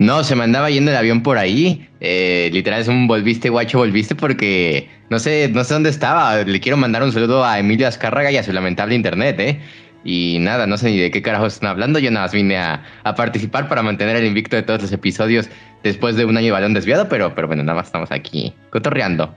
No, 0.00 0.24
se 0.24 0.34
me 0.34 0.44
andaba 0.44 0.70
yendo 0.70 0.90
el 0.90 0.96
avión 0.96 1.22
por 1.22 1.38
ahí. 1.38 1.86
Eh, 2.00 2.50
literal 2.52 2.80
es 2.80 2.88
un 2.88 3.06
volviste, 3.06 3.50
guacho, 3.50 3.78
volviste 3.78 4.14
porque 4.14 4.88
no 5.10 5.18
sé, 5.18 5.48
no 5.52 5.62
sé 5.62 5.74
dónde 5.74 5.90
estaba. 5.90 6.42
Le 6.42 6.58
quiero 6.58 6.76
mandar 6.76 7.02
un 7.02 7.12
saludo 7.12 7.44
a 7.44 7.58
Emilio 7.58 7.86
Azcárraga 7.86 8.32
y 8.32 8.36
a 8.36 8.42
su 8.42 8.52
lamentable 8.52 8.94
internet, 8.94 9.38
¿eh? 9.38 9.60
Y 10.04 10.38
nada, 10.40 10.66
no 10.66 10.78
sé 10.78 10.90
ni 10.90 10.98
de 10.98 11.10
qué 11.10 11.20
carajos 11.22 11.54
están 11.54 11.70
hablando. 11.70 11.98
Yo 11.98 12.10
nada 12.10 12.26
más 12.26 12.32
vine 12.32 12.56
a, 12.56 12.82
participar 13.16 13.68
para 13.68 13.82
mantener 13.82 14.16
el 14.16 14.24
invicto 14.24 14.56
de 14.56 14.62
todos 14.62 14.80
los 14.82 14.92
episodios 14.92 15.48
después 15.82 16.16
de 16.16 16.24
un 16.24 16.36
año 16.36 16.46
de 16.46 16.52
balón 16.52 16.74
desviado, 16.74 17.08
pero, 17.08 17.34
pero 17.34 17.46
bueno, 17.46 17.62
nada 17.62 17.76
más 17.76 17.86
estamos 17.86 18.10
aquí 18.10 18.54
cotorreando. 18.70 19.34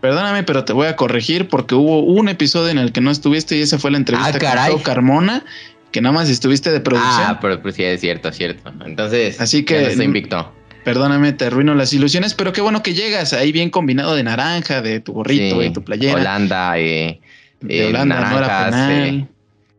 Perdóname, 0.00 0.44
pero 0.44 0.64
te 0.64 0.72
voy 0.72 0.86
a 0.86 0.96
corregir 0.96 1.48
porque 1.48 1.74
hubo 1.74 2.02
un 2.02 2.28
episodio 2.28 2.70
en 2.70 2.78
el 2.78 2.92
que 2.92 3.00
no 3.00 3.10
estuviste 3.10 3.56
y 3.56 3.62
esa 3.62 3.78
fue 3.78 3.90
la 3.90 3.98
entrevista 3.98 4.38
ah, 4.64 4.70
con 4.70 4.80
Carmona 4.80 5.44
que 5.90 6.00
nada 6.00 6.14
más 6.14 6.28
estuviste 6.28 6.70
de 6.70 6.80
producción. 6.80 7.24
Ah, 7.26 7.38
pero 7.40 7.60
pues 7.60 7.74
sí, 7.74 7.82
es 7.82 8.00
cierto, 8.00 8.28
es 8.28 8.36
cierto. 8.36 8.72
Entonces, 8.84 9.40
así 9.40 9.64
que 9.64 9.94
no 9.96 10.02
invicto. 10.02 10.52
Perdóname, 10.84 11.32
te 11.32 11.46
arruino 11.46 11.74
las 11.74 11.92
ilusiones, 11.92 12.34
pero 12.34 12.52
qué 12.52 12.60
bueno 12.60 12.82
que 12.82 12.94
llegas 12.94 13.32
ahí 13.32 13.52
bien 13.52 13.70
combinado 13.70 14.14
de 14.14 14.22
naranja, 14.22 14.80
de 14.80 15.00
tu 15.00 15.12
gorrito 15.12 15.62
y 15.62 15.70
tu 15.72 15.82
playera. 15.82 16.14
Holanda, 16.14 16.78
eh, 16.78 17.20
de 17.60 17.86
Holanda, 17.86 18.30
no 18.30 18.38
era 18.38 18.64
penal. 18.64 19.28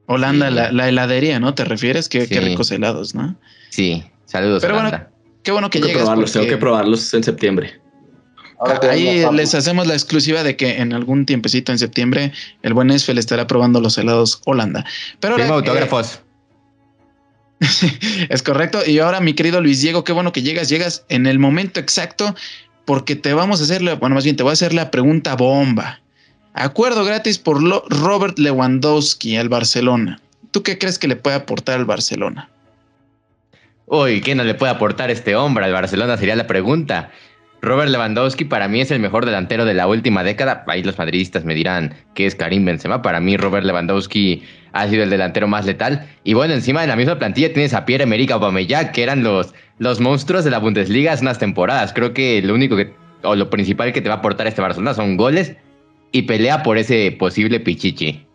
Holanda, 0.05 0.49
la, 0.49 0.89
heladería, 0.89 1.39
¿no? 1.39 1.53
¿Te 1.53 1.63
refieres? 1.63 2.09
Qué, 2.09 2.27
qué, 2.27 2.41
ricos 2.41 2.71
helados, 2.71 3.15
¿no? 3.15 3.35
Sí, 3.69 4.03
saludos. 4.25 4.61
Pero 4.61 4.75
bueno, 4.75 4.91
qué 5.43 5.51
bueno 5.51 5.69
que 5.69 5.79
tengo 5.79 5.87
llegas. 5.87 6.01
Que 6.01 6.05
probarlos, 6.05 6.31
Tengo 6.31 6.47
que 6.47 6.57
probarlos 6.57 7.13
en 7.13 7.23
septiembre. 7.23 7.81
Ahí 8.89 9.25
les 9.33 9.55
hacemos 9.55 9.87
la 9.87 9.93
exclusiva 9.93 10.43
de 10.43 10.55
que 10.55 10.77
en 10.81 10.93
algún 10.93 11.25
tiempecito 11.25 11.71
en 11.71 11.79
septiembre 11.79 12.31
el 12.61 12.73
buen 12.73 12.91
Esfel 12.91 13.17
estará 13.17 13.47
probando 13.47 13.81
los 13.81 13.97
helados 13.97 14.41
Holanda. 14.45 14.85
Pero 15.19 15.33
ahora, 15.33 15.47
autógrafos. 15.47 16.21
es 18.29 18.43
correcto. 18.43 18.79
Y 18.85 18.99
ahora, 18.99 19.19
mi 19.19 19.33
querido 19.33 19.61
Luis 19.61 19.81
Diego, 19.81 20.03
qué 20.03 20.13
bueno 20.13 20.31
que 20.31 20.43
llegas. 20.43 20.69
Llegas 20.69 21.05
en 21.09 21.25
el 21.25 21.39
momento 21.39 21.79
exacto 21.79 22.35
porque 22.85 23.15
te 23.15 23.33
vamos 23.33 23.61
a 23.61 23.63
hacer, 23.63 23.81
bueno, 23.97 24.15
más 24.15 24.23
bien 24.23 24.35
te 24.35 24.43
voy 24.43 24.51
a 24.51 24.53
hacer 24.53 24.73
la 24.73 24.91
pregunta 24.91 25.35
bomba. 25.35 26.01
Acuerdo 26.53 27.05
gratis 27.05 27.39
por 27.39 27.61
Robert 27.89 28.37
Lewandowski 28.37 29.37
al 29.37 29.47
Barcelona. 29.47 30.19
¿Tú 30.51 30.63
qué 30.63 30.77
crees 30.77 30.99
que 30.99 31.07
le 31.07 31.15
puede 31.15 31.37
aportar 31.37 31.79
al 31.79 31.85
Barcelona? 31.85 32.49
Uy, 33.85 34.21
¿qué 34.21 34.35
no 34.35 34.43
le 34.43 34.53
puede 34.53 34.71
aportar 34.71 35.09
este 35.09 35.35
hombre 35.35 35.65
al 35.65 35.71
Barcelona? 35.71 36.17
Sería 36.17 36.35
la 36.35 36.47
pregunta. 36.47 37.09
Robert 37.61 37.89
Lewandowski 37.89 38.43
para 38.45 38.67
mí 38.67 38.81
es 38.81 38.91
el 38.91 38.99
mejor 38.99 39.25
delantero 39.25 39.65
de 39.65 39.73
la 39.73 39.87
última 39.87 40.23
década. 40.23 40.65
Ahí 40.67 40.83
los 40.83 40.97
madridistas 40.97 41.45
me 41.45 41.55
dirán 41.55 41.93
que 42.15 42.25
es 42.25 42.35
Karim 42.35 42.65
Benzema. 42.65 43.01
Para 43.01 43.19
mí 43.19 43.37
Robert 43.37 43.65
Lewandowski 43.65 44.43
ha 44.73 44.87
sido 44.87 45.03
el 45.03 45.09
delantero 45.09 45.47
más 45.47 45.65
letal. 45.65 46.09
Y 46.23 46.33
bueno, 46.33 46.53
encima 46.53 46.81
de 46.81 46.87
la 46.87 46.95
misma 46.95 47.17
plantilla 47.17 47.53
tienes 47.53 47.73
a 47.73 47.85
Pierre-Emerick 47.85 48.31
Aubameyang, 48.31 48.91
que 48.91 49.03
eran 49.03 49.23
los, 49.23 49.53
los 49.77 49.99
monstruos 50.01 50.43
de 50.43 50.51
la 50.51 50.57
Bundesliga 50.57 51.13
hace 51.13 51.23
unas 51.23 51.39
temporadas. 51.39 51.93
Creo 51.93 52.13
que 52.13 52.41
lo 52.41 52.55
único 52.55 52.75
que, 52.75 52.93
o 53.23 53.35
lo 53.35 53.49
principal 53.49 53.93
que 53.93 54.01
te 54.01 54.09
va 54.09 54.15
a 54.15 54.17
aportar 54.17 54.47
este 54.47 54.61
Barcelona 54.61 54.93
son 54.93 55.15
goles 55.15 55.55
y 56.11 56.23
pelea 56.23 56.63
por 56.63 56.77
ese 56.77 57.11
posible 57.17 57.59
pichichi 57.59 58.25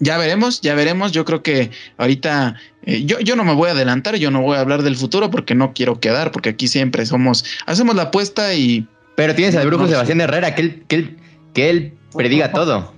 ya 0.00 0.18
veremos, 0.18 0.60
ya 0.60 0.74
veremos. 0.74 1.12
Yo 1.12 1.24
creo 1.24 1.42
que 1.42 1.70
ahorita 1.96 2.56
eh, 2.84 3.04
yo, 3.04 3.18
yo 3.20 3.36
no 3.36 3.44
me 3.44 3.54
voy 3.54 3.68
a 3.68 3.72
adelantar, 3.72 4.16
yo 4.16 4.30
no 4.30 4.42
voy 4.42 4.56
a 4.56 4.60
hablar 4.60 4.82
del 4.82 4.96
futuro 4.96 5.30
porque 5.30 5.54
no 5.54 5.72
quiero 5.72 6.00
quedar, 6.00 6.30
porque 6.30 6.50
aquí 6.50 6.68
siempre 6.68 7.06
somos, 7.06 7.44
hacemos 7.66 7.94
la 7.94 8.02
apuesta 8.02 8.54
y. 8.54 8.86
Pero 9.16 9.34
tienes 9.34 9.56
al 9.56 9.66
brujo 9.66 9.88
Sebastián 9.88 10.20
Herrera, 10.20 10.54
que 10.54 10.62
él, 10.62 10.84
que 10.86 10.96
él, 10.96 11.16
que 11.52 11.70
él 11.70 11.92
prediga 12.14 12.52
todo. 12.52 12.94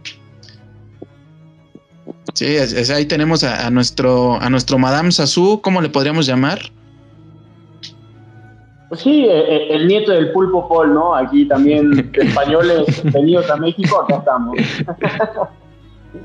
Sí, 2.34 2.56
ahí 2.92 3.06
tenemos 3.06 3.42
a, 3.42 3.70
nuestro, 3.70 4.38
a 4.40 4.50
nuestro 4.50 4.78
Madame 4.78 5.12
Sassou, 5.12 5.62
¿cómo 5.62 5.80
le 5.80 5.88
podríamos 5.88 6.26
llamar? 6.26 6.70
Sí, 8.96 9.24
eh, 9.24 9.30
eh, 9.30 9.68
el 9.70 9.86
nieto 9.86 10.10
del 10.10 10.32
pulpo 10.32 10.68
Paul, 10.68 10.94
¿no? 10.94 11.14
Aquí 11.14 11.46
también 11.46 12.10
españoles 12.14 13.02
venidos 13.04 13.48
a 13.48 13.56
México, 13.56 14.02
acá 14.02 14.16
estamos. 14.16 14.58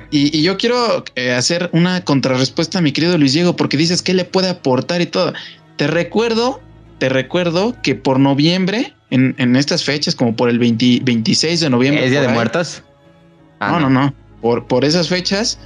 Y, 0.10 0.41
yo 0.41 0.57
quiero 0.57 1.03
eh, 1.15 1.31
hacer 1.34 1.69
una 1.74 2.03
contrarrespuesta 2.03 2.79
a 2.79 2.81
mi 2.81 2.91
querido 2.91 3.17
Luis 3.17 3.34
Diego, 3.34 3.55
porque 3.55 3.77
dices 3.77 4.01
que 4.01 4.15
le 4.15 4.25
puede 4.25 4.50
aportar 4.50 5.01
y 5.01 5.05
todo. 5.05 5.34
Te 5.75 5.86
recuerdo, 5.86 6.60
te 6.98 7.10
recuerdo 7.10 7.75
que 7.84 7.93
por 7.93 8.19
noviembre, 8.19 8.93
en, 9.12 9.55
estas 9.55 9.84
fechas, 9.84 10.15
como 10.15 10.36
por 10.36 10.50
el 10.50 10.57
26 10.57 11.60
de 11.60 11.69
noviembre. 11.69 12.03
¿Es 12.03 12.12
Día 12.12 12.22
de 12.22 12.29
Muertos? 12.29 12.84
Ah, 13.60 13.74
no, 13.74 13.79
no, 13.79 13.89
no. 13.89 14.13
Por, 14.41 14.65
por 14.65 14.86
esas 14.86 15.07
fechas, 15.07 15.60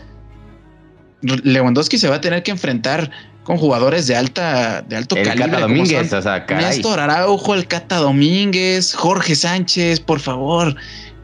Lewandowski 1.22 1.98
se 1.98 2.10
va 2.10 2.16
a 2.16 2.22
tener 2.22 2.44
que 2.44 2.52
enfrentar 2.52 3.10
con 3.50 3.58
jugadores 3.58 4.06
de 4.06 4.16
alta 4.16 4.84
de 4.84 4.96
alto 4.96 5.16
el 5.16 5.28
Cata 5.28 5.62
Domínguez, 5.62 6.14
o 6.14 6.22
sea, 6.22 6.46
Néstor 6.48 7.00
Araujo, 7.00 7.56
el 7.56 7.66
Cata 7.66 7.96
Domínguez, 7.96 8.94
Jorge 8.94 9.34
Sánchez, 9.34 10.02
por 10.02 10.20
favor. 10.20 10.76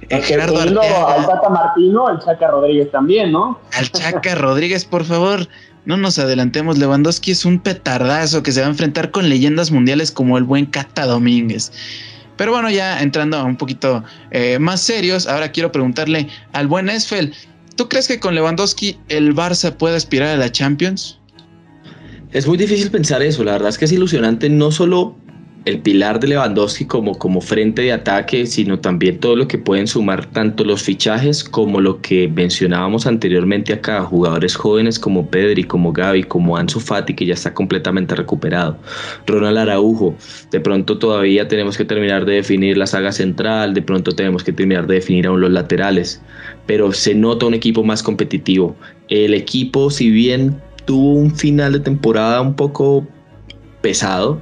Eh, 0.10 0.20
Gerardo 0.24 0.60
Al 0.60 0.74
Chaca 0.74 1.50
Martino, 1.52 2.08
al 2.08 2.20
Chaca 2.20 2.48
Rodríguez 2.48 2.90
también, 2.90 3.32
¿no? 3.32 3.60
Al 3.74 3.92
Chaca 3.92 4.34
Rodríguez, 4.34 4.86
por 4.86 5.06
favor. 5.06 5.48
No 5.86 5.98
nos 5.98 6.18
adelantemos, 6.18 6.80
Lewandowski 6.80 7.30
es 7.30 7.46
un 7.46 7.60
petardazo 7.60 8.42
que 8.42 8.52
se 8.52 8.62
va 8.62 8.66
a 8.66 8.72
enfrentar 8.72 9.12
con 9.12 9.30
leyendas 9.30 9.70
mundiales 9.70 10.12
como 10.12 10.40
el 10.40 10.46
buen 10.46 10.66
Cata 10.66 11.06
Domínguez. 11.06 11.72
Pero 12.38 12.54
bueno, 12.54 12.72
ya 12.72 13.04
entrando 13.04 13.38
a 13.38 13.44
un 13.44 13.56
poquito 13.56 14.04
eh, 14.32 14.58
más 14.58 14.82
serios, 14.82 15.28
ahora 15.28 15.52
quiero 15.52 15.72
preguntarle 15.72 16.28
al 16.54 16.66
buen 16.66 16.90
Esfel, 16.90 17.36
¿tú 17.76 17.88
crees 17.88 18.08
que 18.08 18.20
con 18.20 18.34
Lewandowski 18.34 18.98
el 19.10 19.36
Barça 19.36 19.72
puede 19.72 19.96
aspirar 19.96 20.30
a 20.30 20.38
la 20.38 20.52
Champions? 20.52 21.20
Es 22.36 22.46
muy 22.46 22.58
difícil 22.58 22.92
pensar 22.92 23.24
eso, 23.24 23.46
la 23.46 23.54
verdad 23.54 23.70
es 23.70 23.78
que 23.78 23.86
es 23.86 23.94
ilusionante 23.94 24.50
no 24.50 24.70
solo 24.70 25.16
el 25.64 25.80
pilar 25.80 26.20
de 26.20 26.28
Lewandowski 26.28 26.84
como, 26.84 27.18
como 27.18 27.40
frente 27.40 27.84
de 27.84 27.94
ataque, 27.94 28.46
sino 28.46 28.78
también 28.78 29.22
todo 29.22 29.38
lo 29.38 29.48
que 29.48 29.58
pueden 29.58 29.88
sumar 29.88 30.26
tanto 30.26 30.66
los 30.66 30.84
fichajes 30.84 31.46
como 31.46 31.80
lo 31.80 32.02
que 32.02 32.28
mencionábamos 32.28 33.08
anteriormente 33.08 33.72
acá, 33.72 34.04
jugadores 34.04 34.54
jóvenes 34.54 35.00
como 35.00 35.30
Pedri, 35.30 35.64
como 35.64 35.94
Gaby, 35.94 36.24
como 36.24 36.58
Ansu 36.58 36.82
Fati, 36.82 37.14
que 37.14 37.26
ya 37.26 37.36
está 37.36 37.54
completamente 37.54 38.16
recuperado, 38.16 38.78
Ronald 39.28 39.58
Araujo, 39.58 40.14
de 40.52 40.60
pronto 40.60 40.98
todavía 40.98 41.48
tenemos 41.48 41.78
que 41.78 41.86
terminar 41.86 42.26
de 42.26 42.34
definir 42.34 42.78
la 42.78 42.86
saga 42.86 43.14
central, 43.14 43.74
de 43.74 43.82
pronto 43.82 44.12
tenemos 44.12 44.44
que 44.44 44.52
terminar 44.52 44.88
de 44.88 44.96
definir 44.96 45.26
aún 45.26 45.40
los 45.40 45.52
laterales, 45.52 46.22
pero 46.66 46.92
se 46.92 47.16
nota 47.16 47.46
un 47.46 47.54
equipo 47.54 47.82
más 47.82 48.04
competitivo. 48.04 48.76
El 49.08 49.34
equipo, 49.34 49.90
si 49.90 50.12
bien 50.12 50.60
tuvo 50.86 51.14
un 51.14 51.36
final 51.36 51.74
de 51.74 51.80
temporada 51.80 52.42
un 52.42 52.56
poco 52.56 53.06
pesado, 53.82 54.42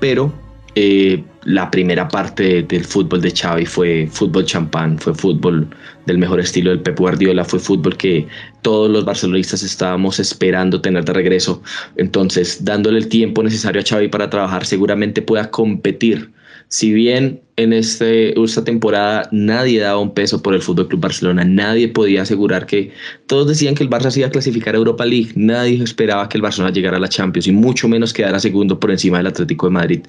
pero 0.00 0.32
eh, 0.74 1.24
la 1.44 1.70
primera 1.70 2.08
parte 2.08 2.62
del 2.62 2.84
fútbol 2.84 3.20
de 3.20 3.30
Xavi 3.30 3.66
fue 3.66 4.08
fútbol 4.10 4.44
champán, 4.44 4.98
fue 4.98 5.14
fútbol 5.14 5.68
del 6.06 6.18
mejor 6.18 6.40
estilo 6.40 6.70
del 6.70 6.80
Pep 6.80 6.98
Guardiola, 6.98 7.44
fue 7.44 7.58
fútbol 7.58 7.96
que 7.96 8.26
todos 8.62 8.90
los 8.90 9.04
barcelonistas 9.04 9.62
estábamos 9.62 10.20
esperando 10.20 10.80
tener 10.80 11.04
de 11.04 11.12
regreso. 11.12 11.62
Entonces, 11.96 12.64
dándole 12.64 12.98
el 12.98 13.08
tiempo 13.08 13.42
necesario 13.42 13.80
a 13.80 13.84
Xavi 13.84 14.08
para 14.08 14.30
trabajar, 14.30 14.66
seguramente 14.66 15.22
pueda 15.22 15.50
competir 15.50 16.30
si 16.68 16.92
bien 16.92 17.40
en 17.56 17.72
este, 17.72 18.38
esta 18.40 18.62
temporada 18.62 19.28
nadie 19.32 19.80
daba 19.80 19.98
un 19.98 20.12
peso 20.12 20.40
por 20.42 20.54
el 20.54 20.62
Fútbol 20.62 20.88
Club 20.88 21.00
Barcelona, 21.00 21.44
nadie 21.44 21.88
podía 21.88 22.22
asegurar 22.22 22.66
que 22.66 22.92
todos 23.26 23.48
decían 23.48 23.74
que 23.74 23.82
el 23.82 23.90
Barça 23.90 24.10
se 24.10 24.20
iba 24.20 24.28
a 24.28 24.30
clasificar 24.30 24.74
a 24.74 24.78
Europa 24.78 25.04
League, 25.04 25.32
nadie 25.34 25.82
esperaba 25.82 26.28
que 26.28 26.36
el 26.38 26.42
Barcelona 26.42 26.72
llegara 26.72 26.98
a 26.98 27.00
la 27.00 27.08
Champions 27.08 27.46
y 27.46 27.52
mucho 27.52 27.88
menos 27.88 28.12
quedara 28.12 28.38
segundo 28.38 28.78
por 28.78 28.90
encima 28.90 29.18
del 29.18 29.28
Atlético 29.28 29.66
de 29.66 29.72
Madrid, 29.72 30.00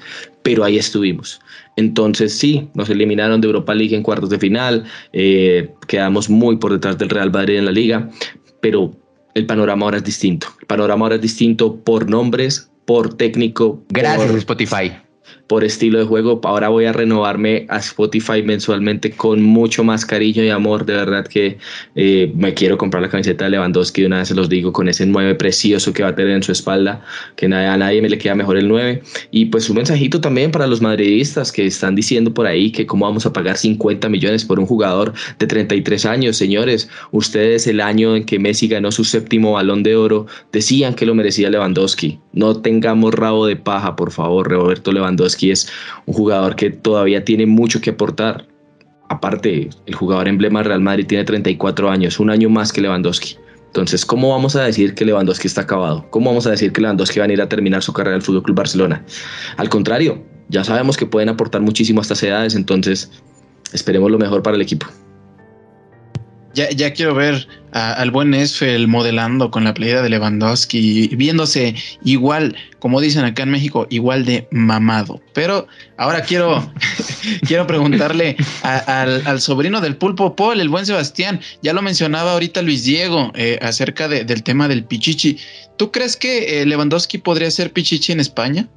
pero 0.43 0.63
ahí 0.63 0.77
estuvimos. 0.77 1.39
Entonces 1.77 2.33
sí, 2.33 2.69
nos 2.73 2.89
eliminaron 2.89 3.39
de 3.39 3.47
Europa 3.47 3.73
League 3.73 3.95
en 3.95 4.03
cuartos 4.03 4.29
de 4.29 4.37
final, 4.37 4.83
eh, 5.13 5.69
quedamos 5.87 6.29
muy 6.29 6.57
por 6.57 6.73
detrás 6.73 6.97
del 6.97 7.09
Real 7.09 7.31
Madrid 7.31 7.57
en 7.57 7.65
la 7.65 7.71
liga, 7.71 8.09
pero 8.61 8.91
el 9.33 9.45
panorama 9.45 9.85
ahora 9.85 9.97
es 9.97 10.03
distinto. 10.03 10.47
El 10.59 10.67
panorama 10.67 11.05
ahora 11.05 11.15
es 11.15 11.21
distinto 11.21 11.77
por 11.83 12.09
nombres, 12.09 12.69
por 12.85 13.13
técnico. 13.13 13.81
Gracias 13.89 14.35
Spotify 14.35 14.91
por 15.49 15.63
estilo 15.63 15.97
de 15.97 16.05
juego. 16.05 16.39
Ahora 16.43 16.69
voy 16.69 16.85
a 16.85 16.93
renovarme 16.93 17.65
a 17.69 17.77
Spotify 17.77 18.43
mensualmente 18.43 19.09
con 19.09 19.41
mucho 19.41 19.83
más 19.83 20.05
cariño 20.05 20.43
y 20.43 20.49
amor. 20.49 20.85
De 20.85 20.93
verdad 20.93 21.25
que 21.25 21.57
eh, 21.95 22.31
me 22.35 22.53
quiero 22.53 22.77
comprar 22.77 23.01
la 23.01 23.09
camiseta 23.09 23.45
de 23.45 23.51
Lewandowski. 23.51 24.05
Una 24.05 24.19
vez 24.19 24.27
se 24.27 24.35
los 24.35 24.47
digo, 24.47 24.71
con 24.71 24.87
ese 24.87 25.07
9 25.07 25.33
precioso 25.35 25.91
que 25.91 26.03
va 26.03 26.09
a 26.09 26.15
tener 26.15 26.33
en 26.33 26.43
su 26.43 26.51
espalda, 26.51 27.03
que 27.35 27.47
a 27.47 27.77
nadie 27.77 27.99
me 27.99 28.09
le 28.09 28.19
queda 28.19 28.35
mejor 28.35 28.57
el 28.57 28.67
9. 28.67 29.01
Y 29.31 29.45
pues 29.45 29.67
un 29.71 29.77
mensajito 29.77 30.21
también 30.21 30.51
para 30.51 30.67
los 30.67 30.81
madridistas 30.81 31.51
que 31.51 31.65
están 31.65 31.95
diciendo 31.95 32.31
por 32.31 32.45
ahí 32.45 32.71
que 32.71 32.85
cómo 32.85 33.05
vamos 33.05 33.25
a 33.25 33.33
pagar 33.33 33.57
50 33.57 34.07
millones 34.07 34.45
por 34.45 34.59
un 34.59 34.67
jugador 34.67 35.13
de 35.39 35.47
33 35.47 36.05
años. 36.05 36.37
Señores, 36.37 36.91
ustedes 37.11 37.65
el 37.65 37.81
año 37.81 38.15
en 38.15 38.23
que 38.23 38.37
Messi 38.37 38.67
ganó 38.67 38.91
su 38.91 39.03
séptimo 39.03 39.53
balón 39.53 39.81
de 39.81 39.95
oro 39.95 40.27
decían 40.51 40.93
que 40.93 41.07
lo 41.07 41.15
merecía 41.15 41.49
Lewandowski. 41.49 42.19
No 42.33 42.61
tengamos 42.61 43.15
rabo 43.15 43.47
de 43.47 43.55
paja, 43.55 43.95
por 43.95 44.11
favor, 44.11 44.47
Roberto 44.47 44.91
Lewandowski 44.91 45.38
es 45.47 45.69
un 46.05 46.13
jugador 46.13 46.55
que 46.55 46.69
todavía 46.69 47.23
tiene 47.23 47.45
mucho 47.45 47.81
que 47.81 47.91
aportar. 47.91 48.47
Aparte, 49.09 49.69
el 49.85 49.95
jugador 49.95 50.27
emblema 50.27 50.61
Real 50.61 50.81
Madrid 50.81 51.07
tiene 51.07 51.23
34 51.23 51.89
años, 51.89 52.19
un 52.19 52.29
año 52.29 52.49
más 52.49 52.71
que 52.71 52.81
Lewandowski. 52.81 53.37
Entonces, 53.67 54.05
¿cómo 54.05 54.29
vamos 54.29 54.55
a 54.55 54.63
decir 54.63 54.95
que 54.95 55.05
Lewandowski 55.05 55.47
está 55.47 55.61
acabado? 55.61 56.05
¿Cómo 56.09 56.29
vamos 56.29 56.47
a 56.47 56.51
decir 56.51 56.71
que 56.71 56.81
Lewandowski 56.81 57.19
va 57.19 57.25
a 57.25 57.31
ir 57.31 57.41
a 57.41 57.49
terminar 57.49 57.83
su 57.83 57.93
carrera 57.93 58.15
en 58.15 58.21
el 58.21 58.25
Fútbol 58.25 58.43
Club 58.43 58.57
Barcelona? 58.57 59.03
Al 59.57 59.69
contrario, 59.69 60.23
ya 60.49 60.63
sabemos 60.63 60.97
que 60.97 61.05
pueden 61.05 61.29
aportar 61.29 61.61
muchísimo 61.61 62.01
a 62.01 62.03
estas 62.03 62.21
edades, 62.23 62.55
entonces 62.55 63.11
esperemos 63.71 64.09
lo 64.11 64.17
mejor 64.17 64.41
para 64.41 64.55
el 64.55 64.61
equipo. 64.61 64.87
Ya, 66.59 66.69
ya 66.71 66.91
quiero 66.91 67.15
ver 67.15 67.47
al 67.71 68.11
buen 68.11 68.33
Esfel 68.33 68.89
modelando 68.89 69.49
con 69.49 69.63
la 69.63 69.73
playera 69.73 70.01
de 70.01 70.09
Lewandowski, 70.09 71.07
viéndose 71.15 71.73
igual, 72.03 72.53
como 72.79 72.99
dicen 72.99 73.23
acá 73.23 73.43
en 73.43 73.51
México, 73.51 73.87
igual 73.89 74.25
de 74.25 74.45
mamado. 74.51 75.21
Pero 75.33 75.67
ahora 75.95 76.21
quiero, 76.23 76.69
quiero 77.47 77.65
preguntarle 77.65 78.35
al, 78.63 79.39
sobrino 79.39 79.79
del 79.79 79.95
pulpo 79.95 80.35
Paul, 80.35 80.59
el 80.59 80.67
buen 80.67 80.85
Sebastián, 80.85 81.39
ya 81.61 81.71
lo 81.71 81.81
mencionaba 81.81 82.33
ahorita 82.33 82.61
Luis 82.61 82.83
Diego 82.83 83.31
eh, 83.35 83.57
acerca 83.61 84.09
del 84.09 84.43
tema 84.43 84.67
del 84.67 84.83
Pichichi. 84.83 85.37
¿Tú 85.77 85.93
crees 85.93 86.17
que 86.17 86.61
eh, 86.61 86.65
Lewandowski 86.65 87.19
podría 87.19 87.49
ser 87.51 87.71
Pichichi 87.71 88.11
en 88.11 88.19
España? 88.19 88.67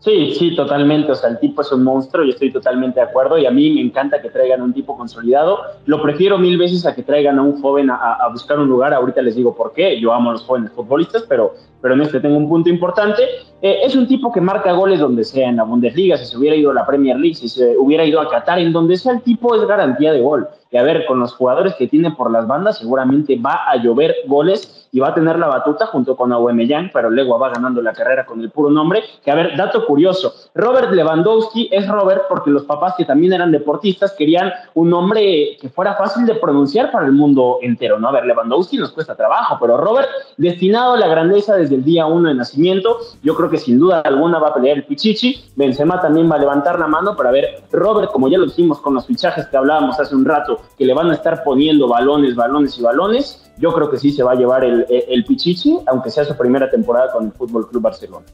Sí, 0.00 0.34
sí, 0.34 0.56
totalmente. 0.56 1.12
O 1.12 1.14
sea, 1.14 1.28
el 1.28 1.38
tipo 1.38 1.60
es 1.60 1.70
un 1.72 1.84
monstruo, 1.84 2.24
yo 2.24 2.30
estoy 2.30 2.50
totalmente 2.50 3.00
de 3.00 3.06
acuerdo 3.06 3.36
y 3.36 3.44
a 3.44 3.50
mí 3.50 3.70
me 3.70 3.82
encanta 3.82 4.20
que 4.20 4.30
traigan 4.30 4.62
un 4.62 4.72
tipo 4.72 4.96
consolidado. 4.96 5.60
Lo 5.84 6.00
prefiero 6.02 6.38
mil 6.38 6.56
veces 6.56 6.86
a 6.86 6.94
que 6.94 7.02
traigan 7.02 7.38
a 7.38 7.42
un 7.42 7.60
joven 7.60 7.90
a, 7.90 8.26
buscar 8.32 8.58
un 8.58 8.68
lugar. 8.68 8.94
Ahorita 8.94 9.20
les 9.20 9.36
digo 9.36 9.54
por 9.54 9.74
qué. 9.74 10.00
Yo 10.00 10.14
amo 10.14 10.30
a 10.30 10.32
los 10.32 10.42
jóvenes 10.42 10.72
futbolistas, 10.72 11.24
pero, 11.28 11.54
pero 11.80 11.94
en 11.94 12.02
este 12.02 12.20
tengo 12.20 12.36
un 12.36 12.48
punto 12.48 12.68
importante. 12.68 13.22
Eh, 13.62 13.80
es 13.84 13.94
un 13.94 14.06
tipo 14.06 14.32
que 14.32 14.40
marca 14.40 14.72
goles 14.72 15.00
donde 15.00 15.24
sea, 15.24 15.48
en 15.48 15.56
la 15.56 15.64
Bundesliga, 15.64 16.16
si 16.16 16.24
se 16.24 16.36
hubiera 16.38 16.56
ido 16.56 16.70
a 16.70 16.74
la 16.74 16.86
Premier 16.86 17.16
League, 17.16 17.34
si 17.34 17.48
se 17.48 17.76
hubiera 17.76 18.04
ido 18.04 18.20
a 18.20 18.30
Qatar, 18.30 18.58
en 18.58 18.72
donde 18.72 18.96
sea 18.96 19.12
el 19.12 19.22
tipo 19.22 19.54
es 19.54 19.66
garantía 19.66 20.12
de 20.12 20.20
gol. 20.20 20.48
Y 20.70 20.76
a 20.76 20.82
ver, 20.82 21.04
con 21.06 21.18
los 21.18 21.34
jugadores 21.34 21.74
que 21.74 21.88
tiene 21.88 22.12
por 22.12 22.30
las 22.30 22.46
bandas, 22.46 22.78
seguramente 22.78 23.36
va 23.36 23.68
a 23.68 23.76
llover 23.76 24.14
goles 24.26 24.88
y 24.92 25.00
va 25.00 25.08
a 25.08 25.14
tener 25.14 25.38
la 25.38 25.48
batuta 25.48 25.86
junto 25.86 26.16
con 26.16 26.32
Aubameyang, 26.32 26.90
pero 26.92 27.10
luego 27.10 27.38
va 27.38 27.50
ganando 27.50 27.82
la 27.82 27.92
carrera 27.92 28.24
con 28.24 28.40
el 28.40 28.50
puro 28.50 28.70
nombre. 28.70 29.02
Que 29.24 29.30
a 29.30 29.34
ver, 29.34 29.56
dato 29.56 29.84
curioso, 29.86 30.32
Robert 30.54 30.92
Lewandowski 30.92 31.68
es 31.72 31.88
Robert 31.88 32.22
porque 32.28 32.50
los 32.50 32.64
papás 32.64 32.94
que 32.96 33.04
también 33.04 33.32
eran 33.32 33.50
deportistas 33.52 34.14
querían 34.16 34.52
un 34.74 34.90
nombre 34.90 35.56
que 35.60 35.68
fuera 35.68 35.94
fácil 35.94 36.26
de 36.26 36.34
pronunciar 36.36 36.90
para 36.90 37.06
el 37.06 37.12
mundo 37.12 37.58
entero, 37.62 37.98
¿no? 37.98 38.08
A 38.08 38.12
ver, 38.12 38.26
Lewandowski 38.26 38.78
nos 38.78 38.92
cuesta 38.92 39.16
trabajo, 39.16 39.58
pero 39.60 39.76
Robert, 39.76 40.08
destinado 40.36 40.94
a 40.94 40.98
la 40.98 41.08
grandeza 41.08 41.56
desde 41.56 41.69
el 41.72 41.84
día 41.84 42.06
uno 42.06 42.28
de 42.28 42.34
nacimiento, 42.34 42.98
yo 43.22 43.34
creo 43.34 43.50
que 43.50 43.58
sin 43.58 43.78
duda 43.78 44.00
alguna 44.00 44.38
va 44.38 44.48
a 44.48 44.54
pelear 44.54 44.78
el 44.78 44.84
Pichichi, 44.84 45.44
Benzema 45.56 46.00
también 46.00 46.30
va 46.30 46.36
a 46.36 46.38
levantar 46.38 46.78
la 46.78 46.86
mano 46.86 47.16
para 47.16 47.30
ver, 47.30 47.62
Robert, 47.72 48.10
como 48.12 48.28
ya 48.28 48.38
lo 48.38 48.46
hicimos 48.46 48.80
con 48.80 48.94
los 48.94 49.06
fichajes 49.06 49.46
que 49.46 49.56
hablábamos 49.56 49.98
hace 49.98 50.14
un 50.14 50.24
rato, 50.24 50.60
que 50.76 50.84
le 50.84 50.94
van 50.94 51.10
a 51.10 51.14
estar 51.14 51.42
poniendo 51.42 51.88
balones, 51.88 52.34
balones 52.34 52.78
y 52.78 52.82
balones, 52.82 53.50
yo 53.58 53.72
creo 53.72 53.90
que 53.90 53.98
sí 53.98 54.12
se 54.12 54.22
va 54.22 54.32
a 54.32 54.36
llevar 54.36 54.64
el, 54.64 54.86
el 54.88 55.24
Pichichi, 55.24 55.78
aunque 55.86 56.10
sea 56.10 56.24
su 56.24 56.36
primera 56.36 56.70
temporada 56.70 57.12
con 57.12 57.26
el 57.26 57.32
Fútbol 57.32 57.68
Club 57.68 57.82
Barcelona. 57.82 58.26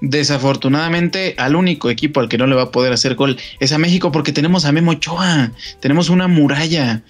Desafortunadamente, 0.00 1.34
al 1.36 1.54
único 1.54 1.90
equipo 1.90 2.20
al 2.20 2.28
que 2.28 2.38
no 2.38 2.46
le 2.46 2.54
va 2.54 2.62
a 2.62 2.70
poder 2.70 2.92
hacer 2.92 3.16
gol 3.16 3.36
es 3.58 3.72
a 3.72 3.78
México 3.78 4.10
porque 4.10 4.32
tenemos 4.32 4.64
a 4.64 4.72
Memo 4.72 4.92
Ochoa, 4.92 5.52
tenemos 5.80 6.08
una 6.08 6.26
muralla 6.26 7.02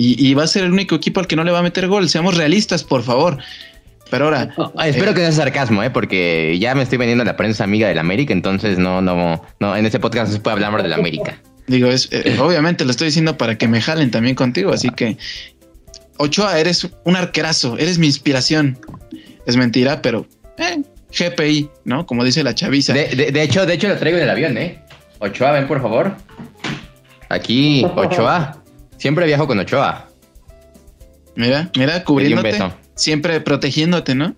y, 0.00 0.32
va 0.34 0.44
a 0.44 0.46
ser 0.46 0.62
el 0.62 0.72
único 0.72 0.94
equipo 0.94 1.18
al 1.18 1.26
que 1.26 1.34
no 1.34 1.42
le 1.42 1.50
va 1.50 1.58
a 1.58 1.62
meter 1.62 1.88
gol. 1.88 2.08
Seamos 2.08 2.36
realistas, 2.36 2.84
por 2.84 3.02
favor. 3.02 3.38
Pero 4.10 4.26
ahora. 4.26 4.50
espero 4.84 5.14
que 5.14 5.20
no 5.20 5.26
sea 5.26 5.44
sarcasmo, 5.44 5.82
¿eh? 5.82 5.90
porque 5.90 6.56
ya 6.58 6.74
me 6.74 6.82
estoy 6.82 6.98
vendiendo 6.98 7.24
la 7.24 7.36
prensa 7.36 7.64
amiga 7.64 7.88
del 7.88 7.98
América, 7.98 8.32
entonces 8.32 8.78
no, 8.78 9.00
no, 9.00 9.42
no, 9.60 9.76
en 9.76 9.86
ese 9.86 10.00
podcast 10.00 10.28
no 10.28 10.34
se 10.34 10.40
puede 10.40 10.54
hablar 10.54 10.72
más 10.72 10.82
del 10.82 10.92
América. 10.92 11.40
Digo, 11.66 11.88
es, 11.88 12.08
eh, 12.12 12.36
obviamente 12.40 12.84
lo 12.84 12.90
estoy 12.90 13.06
diciendo 13.08 13.36
para 13.36 13.58
que 13.58 13.68
me 13.68 13.80
jalen 13.80 14.10
también 14.10 14.34
contigo, 14.34 14.72
así 14.72 14.88
que 14.88 15.18
Ochoa, 16.18 16.58
eres 16.58 16.88
un 17.04 17.16
arquerazo, 17.16 17.78
eres 17.78 17.98
mi 17.98 18.06
inspiración. 18.06 18.78
Es 19.46 19.56
mentira, 19.56 20.02
pero 20.02 20.26
eh, 20.58 20.82
GPI, 21.16 21.70
¿no? 21.84 22.06
Como 22.06 22.24
dice 22.24 22.42
la 22.42 22.54
chaviza. 22.54 22.92
De, 22.92 23.42
hecho, 23.42 23.64
de 23.64 23.74
hecho 23.74 23.88
lo 23.88 23.96
traigo 23.96 24.18
en 24.18 24.24
el 24.24 24.30
avión, 24.30 24.58
¿eh? 24.58 24.82
Ochoa, 25.20 25.52
ven 25.52 25.66
por 25.66 25.80
favor. 25.80 26.16
Aquí, 27.28 27.84
Ochoa. 27.94 28.62
Siempre 28.96 29.26
viajo 29.26 29.46
con 29.46 29.58
Ochoa. 29.58 30.08
Mira, 31.36 31.70
mira, 31.76 32.02
cubriéndote. 32.02 32.58
Siempre 32.98 33.40
protegiéndote, 33.40 34.14
¿no? 34.14 34.34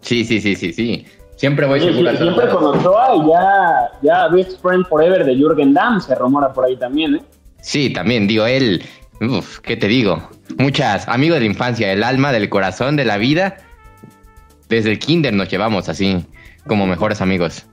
Sí, 0.00 0.24
sí, 0.24 0.40
sí, 0.40 0.56
sí, 0.56 0.72
sí. 0.72 1.06
Siempre 1.36 1.66
voy 1.66 1.80
seguro. 1.80 2.16
siempre 2.16 2.48
con 2.48 2.64
Ochoa 2.64 3.14
y 3.14 3.28
ya, 3.28 3.90
ya 4.02 4.28
Best 4.28 4.60
Friend 4.60 4.84
Forever 4.88 5.24
de 5.24 5.36
Jürgen 5.36 5.72
Damm 5.72 6.00
se 6.00 6.14
rumora 6.16 6.52
por 6.52 6.64
ahí 6.64 6.76
también, 6.76 7.14
¿eh? 7.16 7.22
Sí, 7.60 7.90
también, 7.90 8.26
digo, 8.26 8.46
él, 8.46 8.82
uf, 9.20 9.60
¿qué 9.60 9.76
te 9.76 9.86
digo? 9.86 10.28
Muchas, 10.58 11.06
amigos 11.06 11.36
de 11.36 11.40
la 11.40 11.46
infancia, 11.46 11.92
el 11.92 12.02
alma, 12.02 12.32
del 12.32 12.48
corazón, 12.48 12.96
de 12.96 13.04
la 13.04 13.18
vida 13.18 13.58
desde 14.68 14.90
el 14.90 14.98
kinder 14.98 15.32
nos 15.32 15.48
llevamos 15.48 15.88
así, 15.88 16.24
como 16.66 16.86
mejores 16.86 17.20
amigos. 17.20 17.66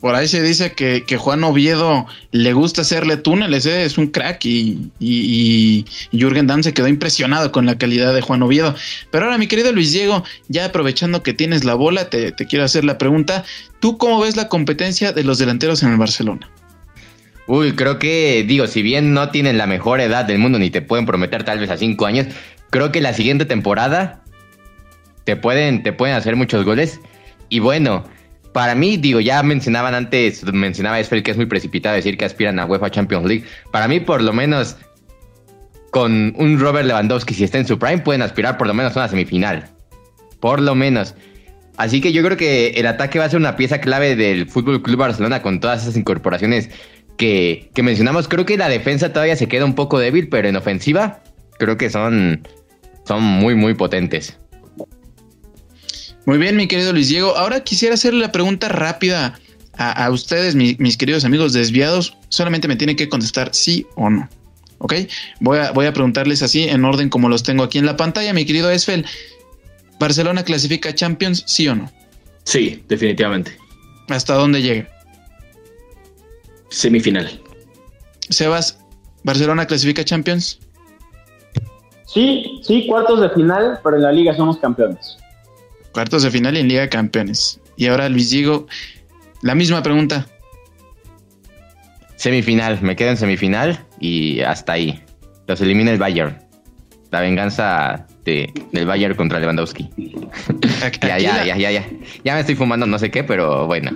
Por 0.00 0.14
ahí 0.14 0.28
se 0.28 0.40
dice 0.42 0.72
que, 0.72 1.16
Juan 1.16 1.42
Oviedo 1.42 2.06
le 2.30 2.52
gusta 2.52 2.82
hacerle 2.82 3.16
túneles, 3.16 3.66
¿eh? 3.66 3.84
es 3.84 3.98
un 3.98 4.06
crack 4.08 4.44
y, 4.44 4.90
y, 5.00 5.86
Jürgen 6.12 6.46
Damm 6.46 6.62
se 6.62 6.72
quedó 6.72 6.86
impresionado 6.86 7.50
con 7.50 7.66
la 7.66 7.78
calidad 7.78 8.14
de 8.14 8.20
Juan 8.20 8.42
Oviedo. 8.42 8.76
Pero 9.10 9.24
ahora, 9.24 9.38
mi 9.38 9.48
querido 9.48 9.72
Luis 9.72 9.92
Diego, 9.92 10.22
ya 10.46 10.66
aprovechando 10.66 11.24
que 11.24 11.34
tienes 11.34 11.64
la 11.64 11.74
bola, 11.74 12.10
te, 12.10 12.30
te 12.30 12.46
quiero 12.46 12.64
hacer 12.64 12.84
la 12.84 12.96
pregunta. 12.96 13.44
¿Tú 13.80 13.98
cómo 13.98 14.20
ves 14.20 14.36
la 14.36 14.48
competencia 14.48 15.12
de 15.12 15.24
los 15.24 15.38
delanteros 15.38 15.82
en 15.82 15.90
el 15.90 15.96
Barcelona? 15.96 16.48
Uy, 17.48 17.72
creo 17.72 17.98
que, 17.98 18.44
digo, 18.46 18.68
si 18.68 18.82
bien 18.82 19.14
no 19.14 19.30
tienen 19.30 19.58
la 19.58 19.66
mejor 19.66 20.00
edad 20.00 20.26
del 20.26 20.38
mundo 20.38 20.60
ni 20.60 20.70
te 20.70 20.82
pueden 20.82 21.06
prometer 21.06 21.42
tal 21.42 21.58
vez 21.58 21.70
a 21.70 21.76
cinco 21.76 22.06
años, 22.06 22.26
creo 22.70 22.92
que 22.92 23.00
la 23.00 23.14
siguiente 23.14 23.46
temporada 23.46 24.22
te 25.24 25.34
pueden, 25.34 25.82
te 25.82 25.92
pueden 25.92 26.14
hacer 26.14 26.36
muchos 26.36 26.64
goles. 26.64 27.00
Y 27.48 27.58
bueno, 27.58 28.04
para 28.52 28.74
mí, 28.74 28.96
digo, 28.96 29.20
ya 29.20 29.42
mencionaban 29.42 29.94
antes, 29.94 30.44
mencionaba 30.52 30.98
Esfel 30.98 31.22
que 31.22 31.30
es 31.30 31.36
muy 31.36 31.46
precipitado 31.46 31.94
decir 31.94 32.16
que 32.16 32.24
aspiran 32.24 32.58
a 32.58 32.66
UEFA 32.66 32.90
Champions 32.90 33.26
League. 33.26 33.44
Para 33.70 33.88
mí, 33.88 34.00
por 34.00 34.22
lo 34.22 34.32
menos, 34.32 34.76
con 35.90 36.34
un 36.36 36.58
Robert 36.58 36.86
Lewandowski, 36.86 37.34
si 37.34 37.44
está 37.44 37.58
en 37.58 37.66
su 37.66 37.78
prime, 37.78 37.98
pueden 37.98 38.22
aspirar 38.22 38.56
por 38.58 38.66
lo 38.66 38.74
menos 38.74 38.96
a 38.96 39.00
una 39.00 39.08
semifinal. 39.08 39.68
Por 40.40 40.60
lo 40.60 40.74
menos. 40.74 41.14
Así 41.76 42.00
que 42.00 42.12
yo 42.12 42.24
creo 42.24 42.36
que 42.36 42.70
el 42.70 42.86
ataque 42.86 43.18
va 43.18 43.26
a 43.26 43.30
ser 43.30 43.38
una 43.38 43.56
pieza 43.56 43.80
clave 43.80 44.16
del 44.16 44.48
Fútbol 44.48 44.82
Club 44.82 44.98
Barcelona 44.98 45.42
con 45.42 45.60
todas 45.60 45.82
esas 45.82 45.96
incorporaciones 45.96 46.70
que, 47.16 47.70
que 47.74 47.82
mencionamos. 47.82 48.28
Creo 48.28 48.44
que 48.44 48.56
la 48.56 48.68
defensa 48.68 49.12
todavía 49.12 49.36
se 49.36 49.48
queda 49.48 49.64
un 49.64 49.74
poco 49.74 49.98
débil, 49.98 50.28
pero 50.28 50.48
en 50.48 50.56
ofensiva 50.56 51.22
creo 51.58 51.76
que 51.76 51.90
son, 51.90 52.42
son 53.04 53.22
muy, 53.22 53.54
muy 53.54 53.74
potentes. 53.74 54.38
Muy 56.26 56.38
bien, 56.38 56.56
mi 56.56 56.68
querido 56.68 56.92
Luis 56.92 57.08
Diego. 57.08 57.36
Ahora 57.36 57.60
quisiera 57.60 57.94
hacerle 57.94 58.20
la 58.20 58.32
pregunta 58.32 58.68
rápida 58.68 59.38
a, 59.78 60.10
ustedes, 60.10 60.54
mis 60.56 60.96
queridos 60.96 61.24
amigos 61.24 61.52
desviados, 61.52 62.16
solamente 62.30 62.66
me 62.66 62.76
tienen 62.76 62.96
que 62.96 63.08
contestar 63.08 63.54
sí 63.54 63.86
o 63.94 64.10
no. 64.10 64.28
¿Ok? 64.78 64.94
Voy 65.40 65.58
a, 65.58 65.70
voy 65.70 65.86
a 65.86 65.92
preguntarles 65.92 66.42
así 66.42 66.64
en 66.64 66.84
orden 66.84 67.08
como 67.08 67.28
los 67.28 67.42
tengo 67.42 67.62
aquí 67.62 67.78
en 67.78 67.86
la 67.86 67.96
pantalla, 67.96 68.32
mi 68.32 68.44
querido 68.44 68.70
Esfel. 68.70 69.06
¿Barcelona 69.98 70.44
clasifica 70.44 70.94
Champions, 70.94 71.44
sí 71.46 71.68
o 71.68 71.74
no? 71.74 71.90
Sí, 72.44 72.82
definitivamente. 72.88 73.56
¿Hasta 74.08 74.34
dónde 74.34 74.62
llega? 74.62 74.88
Semifinal. 76.70 77.40
Sebas, 78.30 78.78
¿Barcelona 79.24 79.66
clasifica 79.66 80.04
Champions? 80.04 80.58
Sí, 82.06 82.60
sí, 82.62 82.86
cuartos 82.86 83.20
de 83.20 83.30
final, 83.30 83.80
pero 83.82 83.96
en 83.96 84.02
la 84.02 84.12
liga 84.12 84.34
somos 84.36 84.58
campeones. 84.58 85.18
Cuartos 85.92 86.22
de 86.22 86.30
final 86.30 86.56
y 86.56 86.60
en 86.60 86.68
liga 86.68 86.88
campeones. 86.88 87.60
Y 87.76 87.86
ahora 87.86 88.08
Luis 88.08 88.30
Diego, 88.30 88.66
la 89.42 89.54
misma 89.54 89.82
pregunta. 89.82 90.26
Semifinal, 92.16 92.80
me 92.82 92.96
quedo 92.96 93.10
en 93.10 93.16
semifinal 93.16 93.84
y 94.00 94.40
hasta 94.40 94.72
ahí. 94.72 95.00
Los 95.46 95.60
elimina 95.60 95.92
el 95.92 95.98
Bayern. 95.98 96.36
La 97.10 97.20
venganza 97.20 98.06
de, 98.24 98.52
del 98.72 98.84
Bayern 98.84 99.14
contra 99.14 99.38
Lewandowski. 99.38 99.88
ya, 101.00 101.18
ya, 101.18 101.44
ya, 101.44 101.56
ya, 101.56 101.70
ya. 101.70 101.86
Ya 102.24 102.34
me 102.34 102.40
estoy 102.40 102.54
fumando 102.54 102.86
no 102.86 102.98
sé 102.98 103.10
qué, 103.10 103.24
pero 103.24 103.66
bueno. 103.66 103.92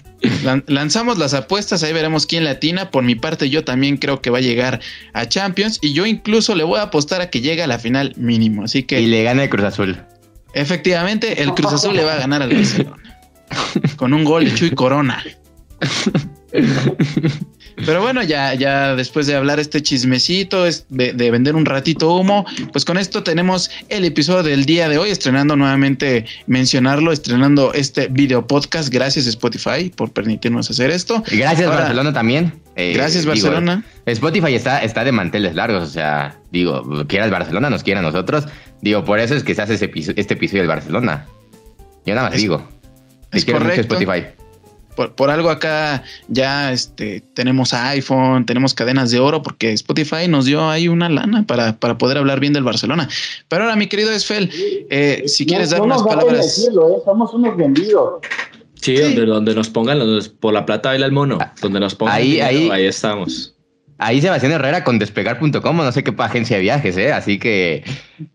Lanzamos 0.66 1.18
las 1.18 1.34
apuestas, 1.34 1.82
ahí 1.82 1.92
veremos 1.92 2.26
quién 2.26 2.44
latina. 2.44 2.90
Por 2.90 3.04
mi 3.04 3.14
parte, 3.14 3.48
yo 3.48 3.64
también 3.64 3.96
creo 3.96 4.20
que 4.20 4.30
va 4.30 4.38
a 4.38 4.42
llegar 4.42 4.80
a 5.14 5.26
Champions 5.26 5.78
y 5.80 5.92
yo 5.94 6.04
incluso 6.04 6.54
le 6.54 6.64
voy 6.64 6.78
a 6.78 6.82
apostar 6.82 7.20
a 7.20 7.30
que 7.30 7.40
llegue 7.40 7.62
a 7.62 7.66
la 7.66 7.78
final 7.78 8.12
mínimo. 8.16 8.64
Así 8.64 8.82
que. 8.82 9.00
Y 9.00 9.06
le 9.06 9.22
gana 9.22 9.44
el 9.44 9.48
Cruz 9.48 9.64
Azul. 9.64 9.98
Efectivamente, 10.54 11.42
el 11.42 11.52
Cruz 11.54 11.72
Azul 11.72 11.96
le 11.96 12.04
va 12.04 12.14
a 12.14 12.18
ganar 12.18 12.42
al 12.42 12.54
Barcelona. 12.54 13.18
Con 13.96 14.14
un 14.14 14.24
gol 14.24 14.44
de 14.44 14.54
Chuy 14.54 14.70
Corona. 14.70 15.22
Pero 17.86 18.02
bueno, 18.02 18.22
ya, 18.22 18.54
ya 18.54 18.94
después 18.94 19.26
de 19.26 19.34
hablar 19.34 19.58
este 19.58 19.82
chismecito, 19.82 20.64
de, 20.64 21.12
de, 21.12 21.30
vender 21.30 21.56
un 21.56 21.64
ratito 21.64 22.14
humo, 22.14 22.44
pues 22.70 22.84
con 22.84 22.98
esto 22.98 23.22
tenemos 23.22 23.70
el 23.88 24.04
episodio 24.04 24.42
del 24.42 24.66
día 24.66 24.88
de 24.88 24.98
hoy, 24.98 25.10
estrenando 25.10 25.56
nuevamente 25.56 26.26
mencionarlo, 26.46 27.12
estrenando 27.12 27.72
este 27.72 28.08
video 28.08 28.46
podcast. 28.46 28.90
Gracias 28.90 29.26
Spotify 29.26 29.90
por 29.94 30.12
permitirnos 30.12 30.70
hacer 30.70 30.90
esto. 30.90 31.24
Y 31.30 31.38
gracias 31.38 31.68
Barcelona 31.68 32.12
también. 32.12 32.52
Eh, 32.76 32.92
gracias 32.94 33.26
Barcelona. 33.26 33.84
Spotify 34.06 34.54
está, 34.54 34.82
está 34.82 35.02
de 35.04 35.12
manteles 35.12 35.54
largos, 35.54 35.82
o 35.82 35.92
sea, 35.92 36.38
digo, 36.50 37.06
quiera 37.08 37.24
el 37.24 37.30
Barcelona, 37.30 37.70
nos 37.70 37.82
quiera 37.82 38.02
nosotros. 38.02 38.44
Digo, 38.82 39.04
por 39.04 39.18
eso 39.18 39.34
es 39.34 39.42
que 39.42 39.54
se 39.54 39.62
hace 39.62 39.74
este 39.74 40.34
episodio 40.34 40.62
del 40.62 40.68
Barcelona. 40.68 41.26
Yo 42.04 42.14
nada 42.14 42.28
más 42.28 42.38
digo. 42.38 42.62
Es 43.32 43.46
correcto. 43.46 43.80
Spotify 43.80 44.24
por, 44.94 45.30
algo 45.30 45.50
acá 45.50 46.02
ya 46.28 46.72
este, 46.72 47.22
tenemos 47.34 47.72
iPhone, 47.72 48.44
tenemos 48.46 48.74
cadenas 48.74 49.10
de 49.10 49.18
oro, 49.18 49.42
porque 49.42 49.72
Spotify 49.72 50.28
nos 50.28 50.44
dio 50.44 50.68
ahí 50.68 50.88
una 50.88 51.08
lana 51.08 51.44
para, 51.46 51.78
para 51.78 51.98
poder 51.98 52.18
hablar 52.18 52.40
bien 52.40 52.52
del 52.52 52.64
Barcelona. 52.64 53.08
Pero 53.48 53.64
ahora, 53.64 53.76
mi 53.76 53.86
querido 53.86 54.12
Esfel, 54.12 54.50
eh, 54.90 55.24
si 55.26 55.46
quieres 55.46 55.70
dar 55.70 55.82
unas 55.82 56.02
palabras. 56.02 56.56
Decirlo, 56.56 56.90
¿eh? 56.90 57.00
Somos 57.04 57.32
unos 57.34 57.56
vendidos. 57.56 58.20
Sí, 58.74 58.96
Donde, 58.96 59.26
donde 59.26 59.54
nos 59.54 59.68
pongan, 59.68 60.00
por 60.40 60.52
la 60.52 60.66
plata 60.66 60.88
baila 60.90 61.06
el 61.06 61.12
mono. 61.12 61.38
Ah, 61.40 61.54
donde 61.60 61.78
nos 61.78 61.94
pongan, 61.94 62.16
ahí, 62.16 62.40
ahí, 62.40 62.68
ahí 62.70 62.86
estamos. 62.86 63.54
Ahí 64.04 64.20
Sebastián 64.20 64.52
Herrera 64.52 64.84
con 64.84 64.98
despegar.com, 64.98 65.76
no 65.76 65.92
sé 65.92 66.02
qué 66.02 66.12
agencia 66.18 66.56
de 66.56 66.62
viajes, 66.62 66.96
¿eh? 66.96 67.12
Así 67.12 67.38
que 67.38 67.84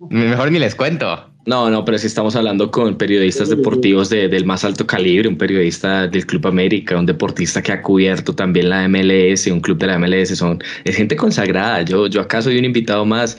mejor 0.10 0.51
ni 0.51 0.60
les 0.60 0.75
cuento. 0.75 1.30
No, 1.45 1.69
no, 1.69 1.86
pero 1.86 1.97
si 1.97 2.08
estamos 2.08 2.36
hablando 2.36 2.71
con 2.71 2.97
periodistas 2.97 3.49
deportivos 3.49 4.10
de, 4.10 4.27
del 4.27 4.45
más 4.45 4.65
alto 4.65 4.86
calibre, 4.86 5.30
un 5.30 5.38
periodista 5.38 6.08
del 6.08 6.25
Club 6.25 6.47
América, 6.47 6.97
un 6.97 7.06
deportista 7.06 7.62
que 7.62 7.71
ha 7.71 7.82
cubierto 7.82 8.36
también 8.36 8.69
la 8.69 8.88
MLS, 8.88 9.47
un 9.47 9.62
club 9.62 9.77
de 9.77 9.88
la 9.88 9.97
MLS, 9.97 10.38
son, 10.38 10.62
es 10.84 10.95
gente 10.95 11.15
consagrada. 11.15 11.84
Yo, 11.84 12.08
yo 12.08 12.21
acá 12.21 12.41
soy 12.41 12.58
un 12.58 12.65
invitado 12.65 13.06
más. 13.06 13.38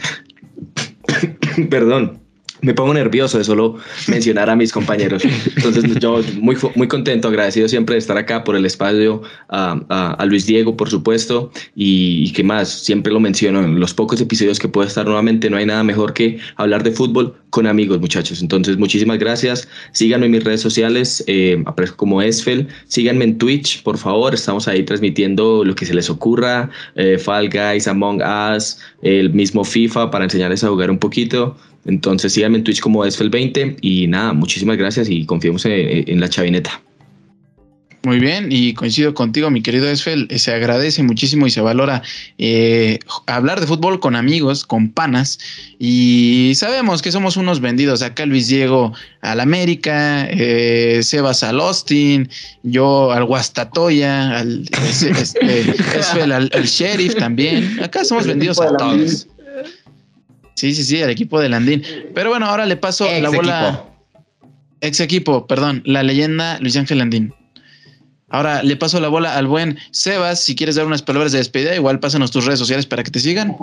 Perdón 1.71 2.28
me 2.61 2.75
pongo 2.75 2.95
nervioso 2.95 3.39
de 3.39 3.45
solo 3.45 3.77
mencionar 4.09 4.51
a 4.51 4.57
mis 4.57 4.73
compañeros. 4.73 5.23
Entonces, 5.57 5.85
yo 6.01 6.21
muy, 6.41 6.57
muy 6.75 6.89
contento, 6.89 7.29
agradecido 7.29 7.69
siempre 7.69 7.95
de 7.95 8.01
estar 8.01 8.17
acá 8.17 8.45
por 8.45 8.57
el 8.57 8.67
espacio, 8.67 9.23
a, 9.49 10.17
a, 10.19 10.25
Luis 10.27 10.47
Diego, 10.47 10.77
por 10.77 10.91
supuesto, 10.91 11.51
y, 11.75 12.25
y, 12.25 12.33
que 12.33 12.43
más, 12.43 12.69
siempre 12.69 13.13
lo 13.13 13.21
menciono 13.21 13.63
en 13.63 13.81
los 13.81 13.95
pocos 13.95 14.21
episodios 14.21 14.59
que 14.59 14.69
puedo 14.69 14.87
estar 14.87 15.07
nuevamente, 15.07 15.51
no 15.51 15.57
hay 15.57 15.67
nada 15.67 15.85
mejor 15.85 16.13
que 16.13 16.39
hablar 16.57 16.83
de 16.83 16.93
fútbol 16.93 17.35
con 17.51 17.67
amigos, 17.67 18.01
muchachos. 18.01 18.43
Entonces, 18.43 18.77
muchísimas 18.77 19.19
gracias. 19.19 19.69
Síganme 19.93 20.27
en 20.27 20.33
mis 20.33 20.45
redes 20.45 20.61
sociales, 20.61 21.25
eh, 21.27 21.63
aparezco 21.67 21.97
como 21.97 22.23
Esfel. 22.23 22.69
Síganme 22.87 23.25
en 23.25 23.39
Twitch, 23.39 23.83
por 23.83 23.99
favor. 23.99 24.35
Estamos 24.35 24.69
ahí 24.69 24.83
transmitiendo 24.83 25.65
lo 25.65 25.75
que 25.75 25.87
se 25.87 25.95
les 25.95 26.11
ocurra. 26.11 26.71
Eh, 26.97 27.19
Fall 27.19 27.49
Guys, 27.49 27.89
Among 27.89 28.23
Us, 28.23 28.79
el 29.03 29.33
mismo 29.33 29.65
FIFA 29.65 30.11
para 30.11 30.25
enseñarles 30.25 30.65
a 30.65 30.69
jugar 30.69 30.91
un 30.91 30.99
poquito. 30.99 31.57
Entonces 31.89 32.33
síganme 32.35 32.59
en 32.59 32.65
Twitch 32.65 32.81
como 32.81 33.05
Esfel20 33.05 33.79
y 33.81 34.07
nada, 34.07 34.35
muchísimas 34.35 34.77
gracias 34.77 35.09
y 35.11 35.25
confiemos 35.25 35.65
en 35.65 36.21
la 36.21 36.29
chavineta. 36.29 36.83
Muy 38.05 38.21
bien, 38.21 38.47
y 38.51 38.75
coincido 38.75 39.13
contigo, 39.13 39.51
mi 39.51 39.61
querido 39.61 39.89
Esfel, 39.89 40.29
se 40.39 40.55
agradece 40.55 41.03
muchísimo 41.03 41.49
y 41.49 41.51
se 41.51 41.61
valora 41.61 42.03
eh, 42.39 43.01
hablar 43.27 43.61
de 43.61 43.67
fútbol 43.67 43.99
con 43.99 44.15
amigos, 44.15 44.65
con 44.65 44.93
panas, 44.93 45.41
y 45.81 46.53
sabemos 46.55 47.03
que 47.03 47.11
somos 47.11 47.37
unos 47.37 47.61
vendidos. 47.61 48.03
Acá 48.03 48.25
Luis 48.25 48.47
Diego 48.47 48.93
al 49.21 49.41
América, 49.41 50.29
eh, 50.31 51.01
Sebas 51.03 51.43
al 51.43 51.59
Austin, 51.59 52.31
yo 52.63 53.11
al 53.11 53.25
Guastatoya, 53.25 54.39
al, 54.39 54.69
este, 54.89 55.11
Esfel 55.99 56.31
al, 56.31 56.51
Sheriff 56.51 57.17
también. 57.17 57.83
Acá 57.83 58.05
somos 58.05 58.29
vendidos 58.29 58.61
a 58.61 58.77
todos. 58.77 59.27
Sí, 60.59 60.75
sí, 60.75 60.83
sí, 60.83 61.01
al 61.01 61.11
equipo 61.11 61.39
de 61.39 61.49
Landín. 61.49 61.85
Pero 62.17 62.31
bueno, 62.31 62.47
ahora 62.47 62.67
le 62.67 62.77
paso 62.77 63.07
la 63.21 63.31
bola. 63.31 63.85
Ex 64.81 64.99
equipo, 64.99 65.47
perdón, 65.47 65.83
la 65.85 66.03
leyenda 66.03 66.59
Luis 66.59 66.77
Ángel 66.77 66.99
Landín. 66.99 67.33
Ahora 68.29 68.65
le 68.65 68.75
paso 68.77 68.99
la 68.99 69.07
bola 69.07 69.37
al 69.37 69.47
buen 69.47 69.79
Sebas. 69.93 70.41
Si 70.41 70.57
quieres 70.57 70.75
dar 70.75 70.85
unas 70.85 71.03
palabras 71.03 71.31
de 71.31 71.39
despedida, 71.39 71.77
igual 71.77 72.01
pásanos 72.01 72.33
tus 72.33 72.45
redes 72.45 72.59
sociales 72.59 72.87
para 72.87 73.05
que 73.05 73.13
te 73.13 73.21
sigan. 73.21 73.57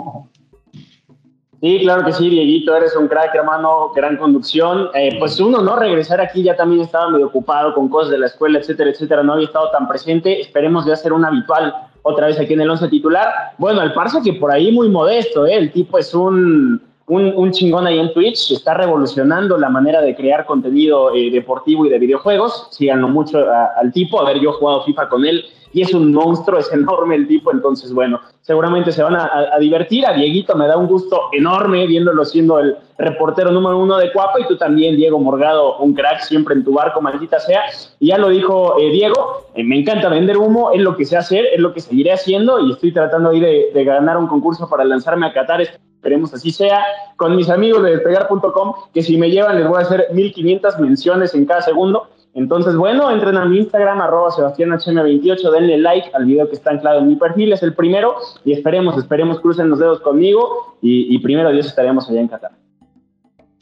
Sí, 1.60 1.80
claro 1.82 2.02
que 2.06 2.14
sí, 2.14 2.30
Dieguito, 2.30 2.74
eres 2.74 2.96
un 2.96 3.08
crack, 3.08 3.34
hermano, 3.34 3.92
gran 3.94 4.16
conducción. 4.16 4.88
Eh, 4.94 5.16
pues 5.18 5.38
uno, 5.38 5.60
¿no? 5.60 5.76
Regresar 5.76 6.22
aquí 6.22 6.42
ya 6.42 6.56
también 6.56 6.80
estaba 6.80 7.10
medio 7.10 7.26
ocupado 7.26 7.74
con 7.74 7.90
cosas 7.90 8.12
de 8.12 8.18
la 8.20 8.28
escuela, 8.28 8.58
etcétera, 8.58 8.88
etcétera, 8.88 9.22
no 9.22 9.34
había 9.34 9.48
estado 9.48 9.70
tan 9.70 9.86
presente. 9.86 10.40
Esperemos 10.40 10.86
ya 10.86 10.96
ser 10.96 11.12
un 11.12 11.26
habitual 11.26 11.74
otra 12.06 12.28
vez 12.28 12.38
aquí 12.38 12.54
en 12.54 12.60
el 12.60 12.70
once 12.70 12.88
titular. 12.88 13.28
Bueno, 13.58 13.82
el 13.82 13.92
Parza 13.92 14.20
que 14.22 14.34
por 14.34 14.52
ahí 14.52 14.72
muy 14.72 14.88
modesto, 14.88 15.46
¿eh? 15.46 15.54
El 15.54 15.72
tipo 15.72 15.98
es 15.98 16.14
un 16.14 16.80
un, 17.08 17.52
chingón 17.52 17.86
ahí 17.86 17.98
en 17.98 18.12
Twitch, 18.12 18.50
está 18.50 18.74
revolucionando 18.74 19.56
la 19.56 19.68
manera 19.68 20.00
de 20.00 20.16
crear 20.16 20.44
contenido 20.44 21.14
eh, 21.14 21.30
deportivo 21.30 21.86
y 21.86 21.88
de 21.88 21.98
videojuegos. 21.98 22.68
Síganlo 22.70 23.08
mucho 23.08 23.44
al 23.76 23.92
tipo. 23.92 24.20
A 24.20 24.24
ver, 24.24 24.40
yo 24.40 24.50
he 24.50 24.52
jugado 24.54 24.84
FIFA 24.84 25.08
con 25.08 25.24
él 25.24 25.44
y 25.76 25.82
es 25.82 25.92
un 25.92 26.10
monstruo, 26.10 26.58
es 26.58 26.72
enorme 26.72 27.16
el 27.16 27.28
tipo. 27.28 27.52
Entonces, 27.52 27.92
bueno, 27.92 28.18
seguramente 28.40 28.92
se 28.92 29.02
van 29.02 29.14
a, 29.14 29.58
divertir. 29.60 30.06
A 30.06 30.14
Dieguito 30.14 30.56
me 30.56 30.66
da 30.66 30.78
un 30.78 30.86
gusto 30.86 31.24
enorme 31.32 31.86
viéndolo 31.86 32.24
siendo 32.24 32.58
el 32.58 32.78
reportero 32.96 33.50
número 33.50 33.76
uno 33.76 33.98
de 33.98 34.10
Cuapa 34.10 34.40
y 34.40 34.46
tú 34.46 34.56
también, 34.56 34.96
Diego 34.96 35.18
Morgado, 35.18 35.76
un 35.80 35.92
crack 35.92 36.20
siempre 36.20 36.54
en 36.54 36.64
tu 36.64 36.72
barco, 36.72 37.02
maldita 37.02 37.38
sea. 37.40 37.60
Y 38.00 38.06
ya 38.06 38.16
lo 38.16 38.30
dijo 38.30 38.78
eh, 38.80 38.90
Diego, 38.90 39.48
eh, 39.54 39.64
me 39.64 39.78
encanta 39.78 40.08
vender 40.08 40.38
humo, 40.38 40.70
es 40.72 40.80
lo 40.80 40.96
que 40.96 41.04
sé 41.04 41.18
hacer, 41.18 41.44
es 41.52 41.60
lo 41.60 41.74
que 41.74 41.80
seguiré 41.80 42.10
haciendo 42.10 42.58
y 42.58 42.72
estoy 42.72 42.94
tratando 42.94 43.28
ahí 43.28 43.40
de, 43.40 43.66
de 43.74 43.84
ganar 43.84 44.16
un 44.16 44.28
concurso 44.28 44.70
para 44.70 44.82
lanzarme 44.82 45.26
a 45.26 45.34
Qatar 45.34 45.60
esperemos 46.06 46.32
así 46.32 46.52
sea, 46.52 46.84
con 47.16 47.34
mis 47.34 47.50
amigos 47.50 47.82
de 47.82 47.90
despegar.com, 47.90 48.74
que 48.94 49.02
si 49.02 49.18
me 49.18 49.28
llevan 49.28 49.56
les 49.56 49.68
voy 49.68 49.78
a 49.78 49.82
hacer 49.82 50.06
1500 50.12 50.78
menciones 50.78 51.34
en 51.34 51.44
cada 51.44 51.60
segundo. 51.60 52.08
Entonces, 52.36 52.76
bueno, 52.76 53.10
entren 53.10 53.38
a 53.38 53.46
mi 53.46 53.56
Instagram, 53.56 53.98
arroba 54.02 54.30
sebastianhm28, 54.30 55.50
denle 55.50 55.78
like 55.78 56.10
al 56.12 56.26
video 56.26 56.46
que 56.46 56.56
está 56.56 56.70
anclado 56.70 57.00
en 57.00 57.08
mi 57.08 57.16
perfil, 57.16 57.54
es 57.54 57.62
el 57.62 57.72
primero, 57.72 58.16
y 58.44 58.52
esperemos, 58.52 58.98
esperemos, 58.98 59.40
crucen 59.40 59.70
los 59.70 59.78
dedos 59.78 60.00
conmigo, 60.00 60.76
y, 60.82 61.14
y 61.14 61.18
primero 61.20 61.50
Dios 61.50 61.66
estaremos 61.66 62.08
allá 62.10 62.20
en 62.20 62.28
Qatar. 62.28 62.65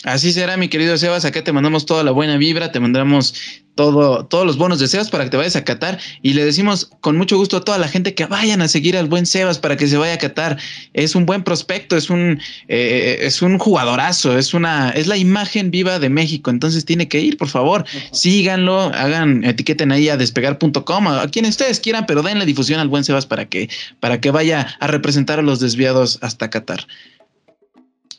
Así 0.05 0.33
será, 0.33 0.57
mi 0.59 0.69
querido 0.69 0.97
Sebas. 0.99 1.25
Acá 1.25 1.43
te 1.43 1.53
mandamos 1.53 1.87
toda 1.87 2.05
la 2.05 2.11
buena 2.11 2.37
vibra, 2.37 2.71
te 2.71 2.79
mandamos 2.79 3.35
todo, 3.75 4.27
todos 4.27 4.47
los 4.47 4.57
buenos 4.57 4.79
deseos 4.79 5.11
para 5.11 5.25
que 5.25 5.31
te 5.31 5.37
vayas 5.37 5.57
a 5.57 5.65
Qatar 5.65 5.99
y 6.23 6.35
le 6.35 6.45
decimos 6.45 6.91
con 7.01 7.17
mucho 7.17 7.37
gusto 7.37 7.57
a 7.57 7.65
toda 7.65 7.79
la 7.79 7.89
gente 7.89 8.15
que 8.15 8.27
vayan 8.27 8.63
a 8.63 8.69
seguir 8.69 8.97
al 8.97 9.07
buen 9.07 9.27
Sebas 9.27 9.59
para 9.59 9.77
que 9.77 9.89
se 9.89 9.97
vaya 9.97 10.15
a 10.15 10.19
Qatar. 10.19 10.59
Es 10.93 11.15
un 11.15 11.25
buen 11.25 11.43
prospecto, 11.43 11.97
es 11.97 12.11
un, 12.11 12.39
eh, 12.69 13.19
es 13.23 13.41
un 13.41 13.59
jugadorazo, 13.59 14.37
es 14.37 14.53
una, 14.53 14.91
es 14.91 15.07
la 15.07 15.17
imagen 15.17 15.71
viva 15.71 15.99
de 15.99 16.11
México. 16.11 16.51
Entonces 16.51 16.85
tiene 16.85 17.09
que 17.09 17.21
ir, 17.21 17.39
por 17.39 17.49
favor, 17.49 17.85
síganlo, 18.13 18.81
hagan, 18.81 19.43
etiqueten 19.43 19.91
ahí 19.91 20.11
a 20.11 20.19
despegar.com, 20.19 21.09
a 21.09 21.29
quien 21.29 21.47
ustedes 21.47 21.81
quieran, 21.81 22.05
pero 22.07 22.23
denle 22.23 22.45
difusión 22.45 22.79
al 22.79 22.89
buen 22.89 23.05
Sebas 23.05 23.25
para 23.25 23.47
que, 23.47 23.71
para 24.01 24.21
que 24.21 24.31
vaya 24.31 24.77
a 24.81 24.87
representar 24.87 25.39
a 25.39 25.43
los 25.43 25.61
desviados 25.61 26.19
hasta 26.21 26.51
Qatar. 26.51 26.87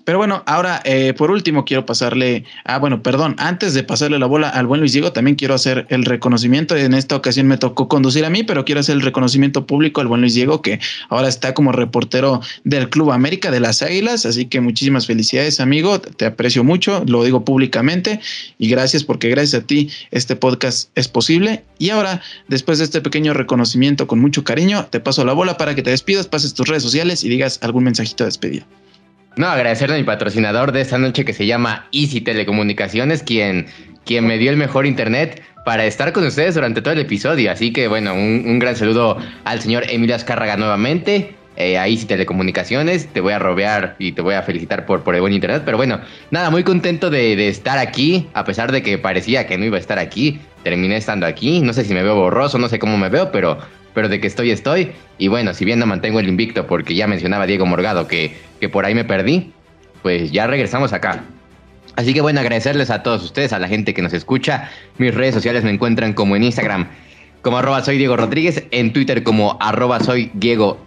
Pero 0.06 0.20
bueno, 0.20 0.44
ahora 0.46 0.82
eh, 0.86 1.13
por 1.18 1.32
último 1.32 1.65
quiero 1.65 1.86
pasarle, 1.86 2.46
ah 2.63 2.78
bueno, 2.78 3.02
perdón, 3.02 3.36
antes 3.39 3.74
de 3.74 3.84
pasarle 3.84 4.20
la 4.20 4.28
bola 4.28 4.50
al 4.50 4.68
buen 4.68 4.80
Luis 4.80 4.94
Diego, 4.94 5.12
también 5.12 5.36
quiero 5.36 5.56
hacer 5.56 5.88
el 5.89 6.06
reconocimiento. 6.06 6.76
En 6.78 6.94
esta 6.94 7.15
ocasión 7.15 7.48
me 7.48 7.58
tocó 7.58 7.88
conducir 7.88 8.24
a 8.24 8.30
mí, 8.30 8.44
pero 8.44 8.65
quiero 8.65 8.82
hacer 8.82 8.96
el 8.96 9.02
reconocimiento 9.02 9.65
público 9.65 10.02
al 10.02 10.08
buen 10.08 10.22
Luis 10.22 10.36
Diego, 10.36 10.62
que 10.62 10.80
ahora 11.10 11.28
está 11.28 11.56
como 11.56 11.72
reportero 11.72 12.41
del 12.63 12.89
Club 12.89 13.12
América 13.12 13.50
de 13.50 13.60
las 13.60 13.82
Águilas. 13.82 14.28
Así 14.28 14.46
que 14.46 14.62
muchísimas 14.62 15.08
felicidades, 15.08 15.60
amigo. 15.60 16.00
Te 16.00 16.28
aprecio 16.28 16.63
mucho, 16.63 17.04
lo 17.08 17.24
digo 17.24 17.44
públicamente 17.44 18.20
y 18.60 18.70
gracias 18.70 19.04
porque 19.04 19.30
gracias 19.30 19.63
a 19.63 19.65
ti 19.65 19.89
este 20.12 20.36
podcast 20.36 20.89
es 20.94 21.08
posible. 21.08 21.63
Y 21.80 21.89
ahora, 21.89 22.22
después 22.48 22.78
de 22.78 22.84
este 22.84 23.02
pequeño 23.02 23.34
reconocimiento 23.34 24.06
con 24.06 24.20
mucho 24.20 24.44
cariño, 24.44 24.86
te 24.86 25.00
paso 25.00 25.26
la 25.26 25.34
bola 25.34 25.58
para 25.58 25.74
que 25.74 25.82
te 25.82 25.89
despidas, 25.89 26.28
pases 26.28 26.54
tus 26.54 26.68
redes 26.68 26.84
sociales 26.84 27.24
y 27.24 27.30
digas 27.30 27.58
algún 27.63 27.86
mensajito 27.86 28.24
de 28.24 28.28
despedida. 28.28 28.68
No, 29.38 29.48
agradecerle 29.48 29.95
a 29.95 29.98
mi 29.98 30.06
patrocinador 30.06 30.71
de 30.71 30.80
esta 30.80 30.98
noche 30.98 31.26
que 31.26 31.34
se 31.34 31.45
llama 31.45 31.88
Easy 31.91 32.21
Telecomunicaciones, 32.21 33.21
quien, 33.21 33.67
quien 34.06 34.26
me 34.26 34.38
dio 34.38 34.50
el 34.50 34.56
mejor 34.56 34.86
internet 34.86 35.43
para 35.65 35.86
estar 35.86 36.13
con 36.13 36.26
ustedes 36.26 36.56
durante 36.56 36.82
todo 36.82 36.93
el 36.93 37.02
episodio. 37.02 37.52
Así 37.52 37.74
que 37.74 37.89
bueno, 37.89 38.13
un, 38.13 38.60
gran 38.60 38.78
saludo 38.78 39.17
al 39.43 39.60
señor 39.60 39.84
Emilio 39.89 40.15
Azcárraga 40.15 40.56
nuevamente. 40.56 41.36
Eh, 41.58 41.78
a 41.78 41.88
Easy 41.88 42.06
Telecomunicaciones, 42.06 43.08
te 43.08 43.21
voy 43.21 43.32
a 43.32 43.39
robear 43.39 43.95
y 43.98 44.12
te 44.12 44.21
voy 44.21 44.34
a 44.34 44.41
felicitar 44.41 44.86
por, 44.86 45.04
por 45.04 45.15
el 45.15 45.21
buen 45.21 45.32
internet. 45.32 45.63
Pero 45.63 45.78
bueno, 45.78 46.02
nada, 46.30 46.50
muy 46.50 46.63
contento 46.63 47.10
de, 47.10 47.38
de 47.38 47.48
estar 47.48 47.78
aquí, 47.78 48.28
a 48.34 48.43
pesar 48.43 48.74
de 48.74 48.82
que 48.82 48.98
parecía 48.98 49.48
que 49.48 49.58
no 49.58 49.63
iba 49.63 49.78
a 49.78 49.80
estar 49.80 49.98
aquí. 49.98 50.39
Terminé 50.63 50.98
estando 50.98 51.26
aquí. 51.26 51.62
No 51.62 51.71
sé 51.71 51.86
si 51.86 51.93
me 51.93 52.04
veo 52.04 52.15
borroso, 52.15 52.58
no 52.58 52.67
sé 52.67 52.78
cómo 52.78 52.98
me 52.98 53.08
veo, 53.08 53.32
pero 53.32 53.58
pero 53.95 54.10
de 54.10 54.19
que 54.19 54.27
estoy, 54.27 54.51
estoy. 54.51 54.91
Y 55.17 55.29
bueno, 55.29 55.55
si 55.55 55.65
bien 55.65 55.79
no 55.79 55.88
mantengo 55.88 56.19
el 56.19 56.27
invicto, 56.27 56.67
porque 56.67 56.93
ya 56.93 57.08
mencionaba 57.08 57.47
Diego 57.47 57.65
Morgado 57.65 58.08
que, 58.08 58.36
que 58.60 58.69
por 58.69 58.86
ahí 58.86 58.93
me 58.93 59.05
perdí, 59.05 59.51
pues 60.03 60.31
ya 60.31 60.45
regresamos 60.45 60.93
acá. 60.93 61.23
Así 61.95 62.13
que 62.13 62.21
bueno, 62.21 62.41
agradecerles 62.41 62.91
a 62.91 63.01
todos 63.01 63.23
ustedes, 63.23 63.53
a 63.53 63.60
la 63.60 63.67
gente 63.67 63.93
que 63.93 64.01
nos 64.01 64.13
escucha. 64.13 64.69
Mis 64.97 65.15
redes 65.15 65.34
sociales 65.34 65.63
me 65.63 65.71
encuentran 65.71 66.13
como 66.13 66.36
en 66.36 66.43
Instagram, 66.43 66.88
como 67.41 67.58
arroba 67.58 67.84
soy 67.84 67.97
Diego 67.97 68.17
Rodríguez, 68.17 68.63
en 68.71 68.91
Twitter 68.91 69.23
como 69.23 69.58
arroba 69.62 70.01
soy 70.01 70.29
Diego 70.34 70.77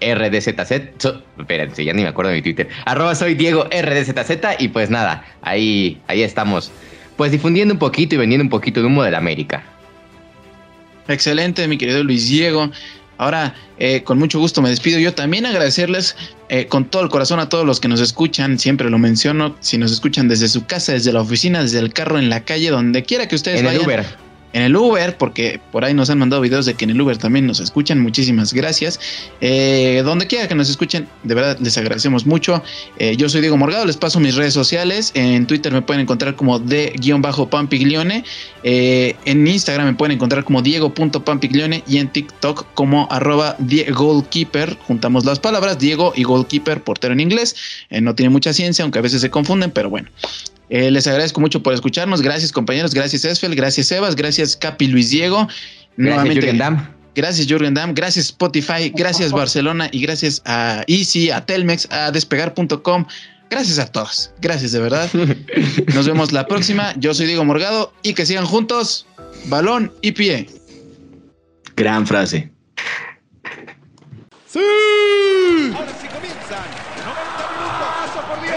RDZZ. 0.00 0.70
espérense, 1.38 1.84
ya 1.84 1.92
ni 1.92 2.02
me 2.02 2.08
acuerdo 2.08 2.30
de 2.30 2.36
mi 2.36 2.42
Twitter. 2.42 2.68
Arroba 2.86 3.14
soy 3.14 3.34
Diego 3.34 3.64
RDZZ 3.64 4.58
y 4.58 4.68
pues 4.68 4.88
nada, 4.88 5.24
ahí, 5.42 6.00
ahí 6.06 6.22
estamos. 6.22 6.72
Pues 7.16 7.32
difundiendo 7.32 7.74
un 7.74 7.78
poquito 7.78 8.14
y 8.14 8.18
vendiendo 8.18 8.44
un 8.44 8.50
poquito 8.50 8.80
de 8.80 8.86
humo 8.86 9.02
de 9.02 9.10
la 9.10 9.18
América. 9.18 9.62
Excelente, 11.08 11.66
mi 11.68 11.78
querido 11.78 12.02
Luis 12.04 12.28
Diego. 12.28 12.70
Ahora, 13.18 13.54
eh, 13.78 14.02
con 14.02 14.18
mucho 14.18 14.38
gusto 14.38 14.60
me 14.60 14.68
despido. 14.68 14.98
Yo 14.98 15.14
también 15.14 15.46
agradecerles 15.46 16.16
eh, 16.48 16.66
con 16.66 16.84
todo 16.84 17.02
el 17.02 17.08
corazón 17.08 17.40
a 17.40 17.48
todos 17.48 17.64
los 17.64 17.80
que 17.80 17.88
nos 17.88 18.00
escuchan. 18.00 18.58
Siempre 18.58 18.90
lo 18.90 18.98
menciono. 18.98 19.56
Si 19.60 19.78
nos 19.78 19.92
escuchan 19.92 20.28
desde 20.28 20.48
su 20.48 20.66
casa, 20.66 20.92
desde 20.92 21.12
la 21.12 21.22
oficina, 21.22 21.62
desde 21.62 21.78
el 21.78 21.92
carro, 21.92 22.18
en 22.18 22.28
la 22.28 22.44
calle, 22.44 22.70
donde 22.70 23.04
quiera 23.04 23.26
que 23.26 23.36
ustedes 23.36 23.60
en 23.60 23.66
vayan. 23.66 23.80
El 23.80 23.86
Uber 23.86 24.25
en 24.52 24.62
el 24.62 24.76
Uber, 24.76 25.16
porque 25.18 25.60
por 25.72 25.84
ahí 25.84 25.92
nos 25.94 26.08
han 26.10 26.18
mandado 26.18 26.40
videos 26.40 26.66
de 26.66 26.74
que 26.74 26.84
en 26.84 26.90
el 26.90 27.00
Uber 27.00 27.18
también 27.18 27.46
nos 27.46 27.60
escuchan. 27.60 28.00
Muchísimas 28.00 28.52
gracias. 28.52 28.98
Eh, 29.40 30.02
donde 30.04 30.26
quiera 30.26 30.48
que 30.48 30.54
nos 30.54 30.70
escuchen, 30.70 31.08
de 31.24 31.34
verdad 31.34 31.58
les 31.60 31.76
agradecemos 31.76 32.26
mucho. 32.26 32.62
Eh, 32.98 33.16
yo 33.16 33.28
soy 33.28 33.42
Diego 33.42 33.56
Morgado, 33.56 33.84
les 33.84 33.96
paso 33.96 34.18
mis 34.20 34.34
redes 34.34 34.54
sociales. 34.54 35.10
En 35.14 35.46
Twitter 35.46 35.72
me 35.72 35.82
pueden 35.82 36.02
encontrar 36.02 36.36
como 36.36 36.58
de-pampiglione. 36.58 38.24
Eh, 38.62 39.16
en 39.24 39.46
Instagram 39.46 39.88
me 39.88 39.94
pueden 39.94 40.16
encontrar 40.16 40.44
como 40.44 40.62
diego.pampiglione 40.62 41.82
y 41.86 41.98
en 41.98 42.08
TikTok 42.08 42.66
como 42.74 43.08
arroba 43.10 43.56
Goalkeeper. 43.58 44.76
Juntamos 44.86 45.24
las 45.24 45.38
palabras 45.38 45.78
Diego 45.78 46.12
y 46.16 46.22
Goalkeeper, 46.22 46.82
portero 46.82 47.12
en 47.12 47.20
inglés. 47.20 47.56
no 47.90 48.14
tiene 48.14 48.30
mucha 48.30 48.52
ciencia, 48.52 48.84
aunque 48.84 49.00
a 49.00 49.02
veces 49.02 49.20
se 49.20 49.30
confunden, 49.30 49.70
pero 49.70 49.90
bueno. 49.90 50.08
Eh, 50.68 50.90
les 50.90 51.06
agradezco 51.06 51.40
mucho 51.40 51.62
por 51.62 51.74
escucharnos. 51.74 52.22
Gracias, 52.22 52.52
compañeros. 52.52 52.94
Gracias, 52.94 53.24
Esfel. 53.24 53.54
Gracias, 53.54 53.90
Evas. 53.92 54.16
Gracias, 54.16 54.56
Capi 54.56 54.88
Luis 54.88 55.10
Diego. 55.10 55.48
Gracias, 55.96 56.34
Jürgen 56.34 56.58
Damm. 56.58 56.88
Gracias, 57.14 57.46
Jürgen 57.46 57.74
Damm. 57.74 57.94
Gracias, 57.94 58.26
Spotify. 58.26 58.90
Gracias, 58.94 59.32
Barcelona. 59.32 59.88
Y 59.92 60.00
gracias 60.00 60.42
a 60.44 60.84
Easy, 60.86 61.30
a 61.30 61.44
Telmex, 61.44 61.90
a 61.90 62.10
despegar.com. 62.10 63.06
Gracias 63.48 63.78
a 63.78 63.86
todos. 63.86 64.32
Gracias, 64.40 64.72
de 64.72 64.80
verdad. 64.80 65.08
Nos 65.94 66.06
vemos 66.06 66.32
la 66.32 66.46
próxima. 66.46 66.94
Yo 66.98 67.14
soy 67.14 67.26
Diego 67.26 67.44
Morgado 67.44 67.92
y 68.02 68.14
que 68.14 68.26
sigan 68.26 68.44
juntos. 68.44 69.06
Balón 69.46 69.92
y 70.02 70.12
pie. 70.12 70.48
Gran 71.76 72.06
frase. 72.06 72.50
Sí. 74.48 74.60
Ahora 75.74 75.92
sí 76.00 76.08
comienzan 76.08 76.85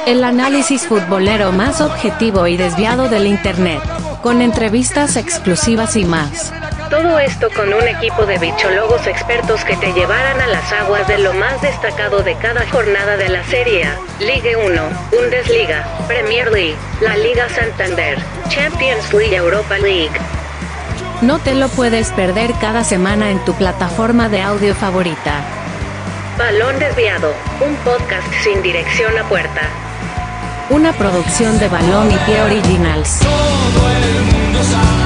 el 0.09 0.23
análisis 0.23 0.87
futbolero 0.87 1.51
más 1.51 1.81
objetivo 1.81 2.47
y 2.47 2.57
desviado 2.57 3.09
del 3.09 3.27
Internet, 3.27 3.79
con 4.23 4.41
entrevistas 4.41 5.15
exclusivas 5.17 5.95
y 5.95 6.03
más. 6.03 6.51
Todo 6.89 7.19
esto 7.19 7.47
con 7.55 7.71
un 7.71 7.87
equipo 7.87 8.25
de 8.25 8.39
bichologos 8.39 9.05
expertos 9.05 9.63
que 9.63 9.77
te 9.77 9.93
llevarán 9.93 10.41
a 10.41 10.47
las 10.47 10.73
aguas 10.73 11.07
de 11.07 11.19
lo 11.19 11.31
más 11.35 11.61
destacado 11.61 12.23
de 12.23 12.33
cada 12.37 12.67
jornada 12.71 13.17
de 13.17 13.29
la 13.29 13.43
Serie 13.43 13.83
A, 13.83 13.99
Ligue 14.19 14.55
1, 14.55 14.81
Bundesliga, 15.11 15.85
Premier 16.07 16.51
League, 16.51 16.75
la 17.01 17.15
Liga 17.15 17.47
Santander, 17.49 18.17
Champions 18.47 19.13
League 19.13 19.35
Europa 19.35 19.77
League. 19.77 20.09
No 21.21 21.37
te 21.37 21.53
lo 21.53 21.69
puedes 21.69 22.09
perder 22.13 22.51
cada 22.59 22.83
semana 22.83 23.29
en 23.29 23.45
tu 23.45 23.53
plataforma 23.53 24.27
de 24.27 24.41
audio 24.41 24.73
favorita. 24.73 25.43
Balón 26.39 26.79
Desviado, 26.79 27.31
un 27.63 27.75
podcast 27.83 28.27
sin 28.43 28.63
dirección 28.63 29.15
a 29.15 29.23
puerta. 29.29 29.69
Una 30.69 30.93
producción 30.93 31.57
de 31.57 31.67
Balón 31.67 32.11
y 32.11 32.17
Pie 32.25 32.41
Originals. 32.43 33.19
Todo 33.19 33.89
el 33.89 34.23
mundo 34.23 34.63
sabe, 34.63 34.99